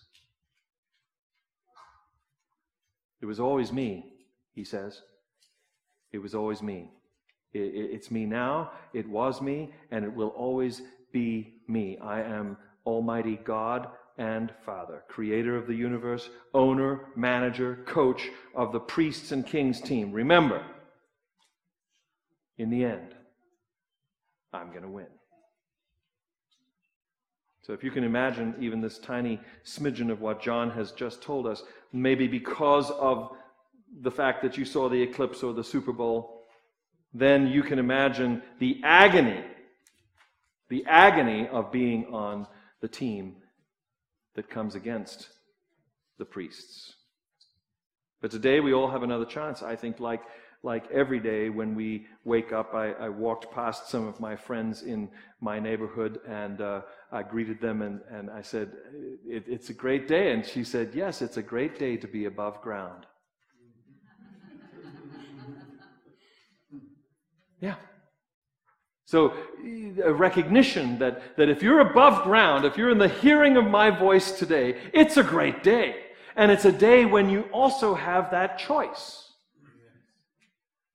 It 3.22 3.26
was 3.26 3.40
always 3.40 3.72
me, 3.72 4.14
he 4.54 4.64
says. 4.64 5.02
It 6.12 6.18
was 6.18 6.36
always 6.36 6.62
me. 6.62 6.92
It, 7.54 7.62
it, 7.62 7.92
it's 7.94 8.12
me 8.12 8.26
now, 8.26 8.72
it 8.94 9.08
was 9.08 9.42
me, 9.42 9.72
and 9.92 10.04
it 10.04 10.14
will 10.14 10.30
always 10.30 10.82
be 11.14 11.54
me. 11.70 11.98
I 12.00 12.22
am 12.22 12.58
Almighty 12.86 13.40
God 13.46 13.88
and 14.18 14.52
Father, 14.66 15.04
creator 15.08 15.56
of 15.56 15.68
the 15.68 15.74
universe, 15.74 16.30
owner, 16.54 17.06
manager, 17.16 17.80
coach 17.86 18.30
of 18.56 18.72
the 18.74 18.80
priests 18.80 19.32
and 19.32 19.46
kings 19.46 19.80
team. 19.80 20.12
Remember, 20.12 20.62
in 22.58 22.70
the 22.70 22.84
end, 22.84 23.16
I'm 24.52 24.70
going 24.70 24.84
to 24.84 24.90
win. 24.90 25.08
So, 27.64 27.72
if 27.72 27.84
you 27.84 27.92
can 27.92 28.04
imagine 28.04 28.56
even 28.60 28.82
this 28.82 29.00
tiny 29.00 29.40
smidgen 29.66 30.12
of 30.12 30.20
what 30.20 30.42
John 30.42 30.70
has 30.72 30.92
just 30.92 31.22
told 31.22 31.48
us, 31.48 31.64
maybe 31.94 32.28
because 32.28 32.92
of 32.92 33.32
the 34.02 34.12
fact 34.12 34.44
that 34.44 34.58
you 34.58 34.66
saw 34.66 34.90
the 34.90 35.02
eclipse 35.02 35.44
or 35.44 35.54
the 35.54 35.64
Super 35.64 35.94
Bowl, 35.94 36.42
then 37.14 37.48
you 37.48 37.64
can 37.64 37.80
imagine 37.80 38.42
the 38.60 38.82
agony, 38.84 39.44
the 40.70 40.86
agony 40.88 41.48
of 41.48 41.72
being 41.72 42.06
on 42.14 42.48
the 42.82 42.88
team 42.88 43.36
that 44.36 44.50
comes 44.50 44.76
against 44.76 45.30
the 46.18 46.26
priests. 46.26 46.94
But 48.22 48.32
today 48.32 48.60
we 48.60 48.74
all 48.74 48.90
have 48.90 49.04
another 49.04 49.26
chance. 49.26 49.62
I 49.62 49.76
think, 49.76 50.00
like, 50.00 50.22
like 50.64 50.90
every 50.92 51.20
day 51.20 51.50
when 51.50 51.76
we 51.76 52.08
wake 52.24 52.54
up, 52.54 52.74
I, 52.74 52.94
I 52.94 53.10
walked 53.10 53.52
past 53.52 53.90
some 53.90 54.08
of 54.08 54.20
my 54.22 54.36
friends 54.36 54.82
in 54.82 55.10
my 55.42 55.60
neighborhood 55.60 56.22
and 56.26 56.62
uh, 56.62 56.82
I 57.12 57.24
greeted 57.24 57.60
them 57.60 57.82
and, 57.82 58.00
and 58.10 58.30
I 58.32 58.42
said, 58.42 58.72
it, 59.28 59.44
It's 59.48 59.70
a 59.70 59.74
great 59.74 60.08
day. 60.08 60.32
And 60.32 60.46
she 60.46 60.64
said, 60.64 60.92
Yes, 60.96 61.22
it's 61.22 61.36
a 61.36 61.44
great 61.44 61.78
day 61.78 61.98
to 61.98 62.08
be 62.08 62.26
above 62.26 62.62
ground. 62.62 63.06
yeah. 67.60 67.76
So, 69.14 69.36
a 70.04 70.12
recognition 70.12 70.98
that, 70.98 71.38
that 71.38 71.48
if 71.48 71.62
you're 71.62 71.82
above 71.82 72.24
ground, 72.24 72.66
if 72.66 72.80
you're 72.80 72.90
in 72.90 72.98
the 72.98 73.08
hearing 73.08 73.58
of 73.58 73.66
my 73.66 73.92
voice 73.92 74.32
today, 74.32 74.82
it's 74.92 75.18
a 75.18 75.24
great 75.24 75.62
day. 75.62 75.98
And 76.36 76.52
it's 76.52 76.66
a 76.66 76.72
day 76.72 77.06
when 77.06 77.30
you 77.30 77.42
also 77.54 77.94
have 77.94 78.32
that 78.32 78.58
choice. 78.58 79.30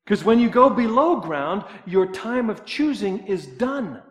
Because 0.04 0.24
when 0.24 0.40
you 0.40 0.50
go 0.50 0.68
below 0.68 1.20
ground, 1.20 1.62
your 1.86 2.10
time 2.10 2.50
of 2.50 2.64
choosing 2.64 3.24
is 3.28 3.46
done. 3.46 4.02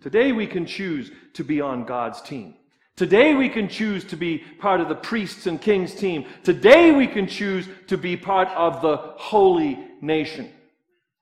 Today 0.00 0.32
we 0.32 0.46
can 0.46 0.64
choose 0.64 1.10
to 1.34 1.44
be 1.44 1.60
on 1.60 1.84
God's 1.84 2.22
team. 2.22 2.54
Today 2.96 3.34
we 3.34 3.50
can 3.50 3.68
choose 3.68 4.02
to 4.04 4.16
be 4.16 4.38
part 4.38 4.80
of 4.80 4.88
the 4.88 4.94
priests 4.94 5.46
and 5.46 5.60
kings 5.60 5.94
team. 5.94 6.24
Today 6.42 6.90
we 6.92 7.06
can 7.06 7.26
choose 7.26 7.68
to 7.88 7.98
be 7.98 8.16
part 8.16 8.48
of 8.56 8.80
the 8.80 8.96
holy 9.18 9.78
nation. 10.00 10.54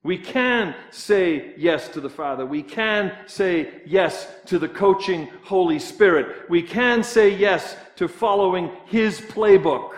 We 0.06 0.18
can 0.18 0.76
say 0.92 1.52
yes 1.56 1.88
to 1.88 2.00
the 2.00 2.08
Father. 2.08 2.46
We 2.46 2.62
can 2.62 3.12
say 3.26 3.82
yes 3.84 4.32
to 4.44 4.56
the 4.56 4.68
coaching 4.68 5.28
Holy 5.42 5.80
Spirit. 5.80 6.48
We 6.48 6.62
can 6.62 7.02
say 7.02 7.36
yes 7.36 7.76
to 7.96 8.06
following 8.06 8.70
His 8.86 9.20
playbook. 9.20 9.94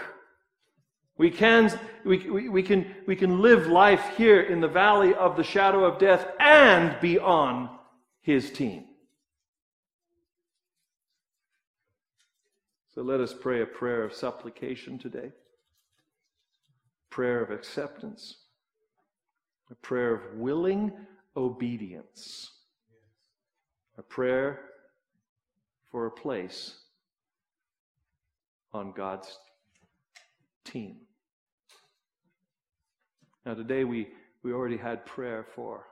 We 1.18 1.30
can, 1.30 1.78
we, 2.06 2.30
we, 2.30 2.48
we, 2.48 2.62
can, 2.62 2.94
we 3.06 3.16
can 3.16 3.42
live 3.42 3.66
life 3.66 4.02
here 4.16 4.40
in 4.40 4.62
the 4.62 4.66
valley 4.66 5.12
of 5.12 5.36
the 5.36 5.44
shadow 5.44 5.84
of 5.84 5.98
death 5.98 6.26
and 6.40 6.98
be 7.02 7.18
on 7.18 7.68
His 8.22 8.50
team. 8.50 8.84
So 12.94 13.02
let 13.02 13.20
us 13.20 13.34
pray 13.38 13.60
a 13.60 13.66
prayer 13.66 14.04
of 14.04 14.14
supplication 14.14 14.98
today, 14.98 15.32
prayer 17.10 17.42
of 17.42 17.50
acceptance 17.50 18.38
a 19.70 19.74
prayer 19.76 20.14
of 20.14 20.38
willing 20.38 20.92
obedience, 21.36 22.50
a 23.96 24.02
prayer 24.02 24.60
for 25.90 26.06
a 26.06 26.10
place 26.10 26.74
on 28.72 28.92
God's 28.92 29.38
team. 30.64 30.96
Now, 33.44 33.54
today 33.54 33.84
we, 33.84 34.08
we 34.42 34.52
already 34.52 34.76
had 34.76 35.06
prayer 35.06 35.46
for 35.54 35.84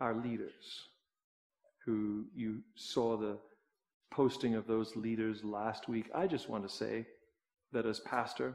our 0.00 0.14
leaders, 0.14 0.88
who 1.84 2.24
you 2.34 2.60
saw 2.74 3.16
the 3.16 3.38
posting 4.10 4.54
of 4.54 4.66
those 4.66 4.96
leaders 4.96 5.44
last 5.44 5.88
week. 5.88 6.10
I 6.14 6.26
just 6.26 6.48
want 6.48 6.68
to 6.68 6.74
say 6.74 7.06
that 7.72 7.86
as 7.86 8.00
pastor, 8.00 8.54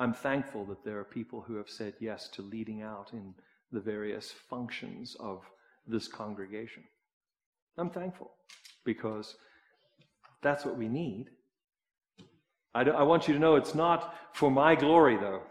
I'm 0.00 0.14
thankful 0.14 0.64
that 0.64 0.82
there 0.82 0.98
are 0.98 1.04
people 1.04 1.42
who 1.42 1.56
have 1.56 1.68
said 1.68 1.92
yes 2.00 2.26
to 2.30 2.40
leading 2.42 2.80
out 2.80 3.10
in 3.12 3.34
the 3.70 3.80
various 3.80 4.32
functions 4.32 5.14
of 5.20 5.42
this 5.86 6.08
congregation. 6.08 6.84
I'm 7.76 7.90
thankful 7.90 8.30
because 8.82 9.36
that's 10.42 10.64
what 10.64 10.78
we 10.78 10.88
need. 10.88 11.26
I, 12.74 12.80
I 12.84 13.02
want 13.02 13.28
you 13.28 13.34
to 13.34 13.40
know 13.40 13.56
it's 13.56 13.74
not 13.74 14.14
for 14.32 14.50
my 14.50 14.74
glory, 14.74 15.18
though. 15.18 15.42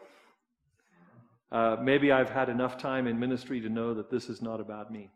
Uh, 1.51 1.77
maybe 1.79 2.11
I've 2.11 2.31
had 2.31 2.49
enough 2.49 2.75
time 2.75 3.05
in 3.05 3.19
ministry 3.19 3.61
to 3.61 3.69
know 3.69 3.93
that 3.93 4.09
this 4.09 4.29
is 4.29 4.41
not 4.41 4.59
about 4.59 4.91
me. 4.91 5.11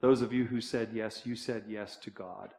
Those 0.00 0.22
of 0.22 0.32
you 0.32 0.46
who 0.46 0.62
said 0.62 0.90
yes, 0.94 1.22
you 1.26 1.36
said 1.36 1.64
yes 1.68 1.96
to 1.98 2.10
God. 2.10 2.54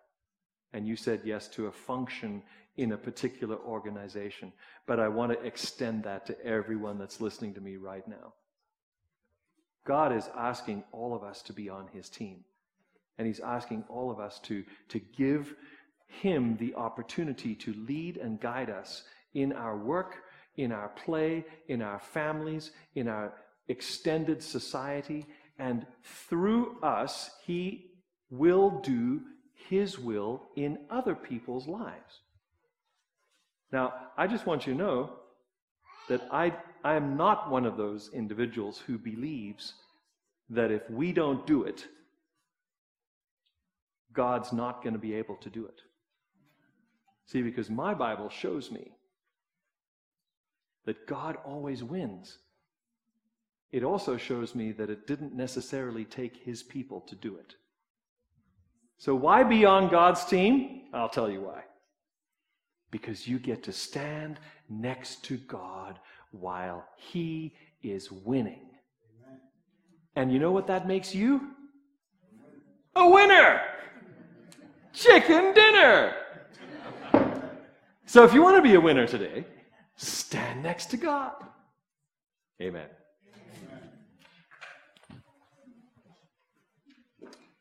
And 0.75 0.85
you 0.85 0.97
said 0.97 1.21
yes 1.23 1.47
to 1.49 1.67
a 1.67 1.71
function 1.71 2.43
in 2.75 2.91
a 2.91 2.97
particular 2.97 3.55
organization. 3.55 4.51
But 4.85 4.99
I 4.99 5.07
want 5.07 5.31
to 5.31 5.45
extend 5.45 6.03
that 6.03 6.25
to 6.25 6.45
everyone 6.45 6.97
that's 6.97 7.21
listening 7.21 7.53
to 7.53 7.61
me 7.61 7.77
right 7.77 8.05
now. 8.05 8.33
God 9.87 10.13
is 10.13 10.29
asking 10.37 10.83
all 10.91 11.15
of 11.15 11.23
us 11.23 11.41
to 11.43 11.53
be 11.53 11.69
on 11.69 11.87
his 11.93 12.09
team. 12.09 12.43
And 13.17 13.25
he's 13.25 13.39
asking 13.39 13.85
all 13.87 14.11
of 14.11 14.19
us 14.19 14.37
to, 14.39 14.65
to 14.89 14.99
give 14.99 15.55
him 16.07 16.57
the 16.57 16.75
opportunity 16.75 17.55
to 17.55 17.73
lead 17.87 18.17
and 18.17 18.41
guide 18.41 18.69
us 18.69 19.03
in 19.33 19.53
our 19.53 19.77
work, 19.77 20.17
in 20.57 20.73
our 20.73 20.89
play, 20.89 21.45
in 21.69 21.81
our 21.81 22.01
families, 22.01 22.71
in 22.95 23.07
our 23.07 23.33
extended 23.69 24.43
society. 24.43 25.25
And 25.57 25.85
through 26.03 26.81
us, 26.83 27.29
he 27.45 27.91
will 28.29 28.81
do 28.81 29.21
his 29.69 29.97
will 29.97 30.43
in 30.55 30.79
other 30.89 31.15
people's 31.15 31.67
lives. 31.67 32.21
Now, 33.71 33.93
I 34.17 34.27
just 34.27 34.45
want 34.45 34.67
you 34.67 34.73
to 34.73 34.79
know 34.79 35.09
that 36.07 36.21
I, 36.31 36.53
I 36.83 36.95
am 36.95 37.17
not 37.17 37.49
one 37.49 37.65
of 37.65 37.77
those 37.77 38.09
individuals 38.13 38.77
who 38.85 38.97
believes 38.97 39.73
that 40.49 40.71
if 40.71 40.87
we 40.89 41.11
don't 41.11 41.45
do 41.47 41.63
it, 41.63 41.85
God's 44.13 44.53
not 44.53 44.83
going 44.83 44.93
to 44.93 44.99
be 44.99 45.15
able 45.15 45.35
to 45.37 45.49
do 45.49 45.65
it. 45.65 45.81
See, 47.25 47.41
because 47.41 47.69
my 47.69 47.93
Bible 47.93 48.29
shows 48.29 48.71
me 48.71 48.91
that 50.85 51.07
God 51.07 51.37
always 51.43 51.83
wins. 51.83 52.37
It 53.71 53.83
also 53.83 54.15
shows 54.15 54.53
me 54.53 54.71
that 54.73 54.89
it 54.89 55.07
didn't 55.07 55.33
necessarily 55.33 56.05
take 56.05 56.37
his 56.37 56.61
people 56.61 57.01
to 57.01 57.15
do 57.15 57.35
it. 57.35 57.55
So, 58.97 59.13
why 59.15 59.43
be 59.43 59.65
on 59.65 59.89
God's 59.89 60.25
team? 60.25 60.83
I'll 60.93 61.09
tell 61.09 61.29
you 61.29 61.41
why 61.41 61.63
because 62.95 63.27
you 63.27 63.37
get 63.37 63.61
to 63.61 63.73
stand 63.73 64.39
next 64.69 65.21
to 65.21 65.35
God 65.35 65.99
while 66.31 66.85
He 66.95 67.53
is 67.83 68.09
winning. 68.09 68.69
And 70.15 70.31
you 70.31 70.39
know 70.39 70.53
what 70.53 70.67
that 70.67 70.87
makes 70.87 71.13
you? 71.13 71.41
A 72.95 73.09
winner! 73.09 73.59
Chicken 74.93 75.53
dinner! 75.53 76.15
So 78.05 78.23
if 78.23 78.33
you 78.33 78.41
want 78.41 78.55
to 78.55 78.61
be 78.61 78.75
a 78.75 78.79
winner 78.79 79.05
today, 79.05 79.45
stand 79.97 80.63
next 80.63 80.85
to 80.91 80.97
God. 80.97 81.33
Amen. 82.61 82.87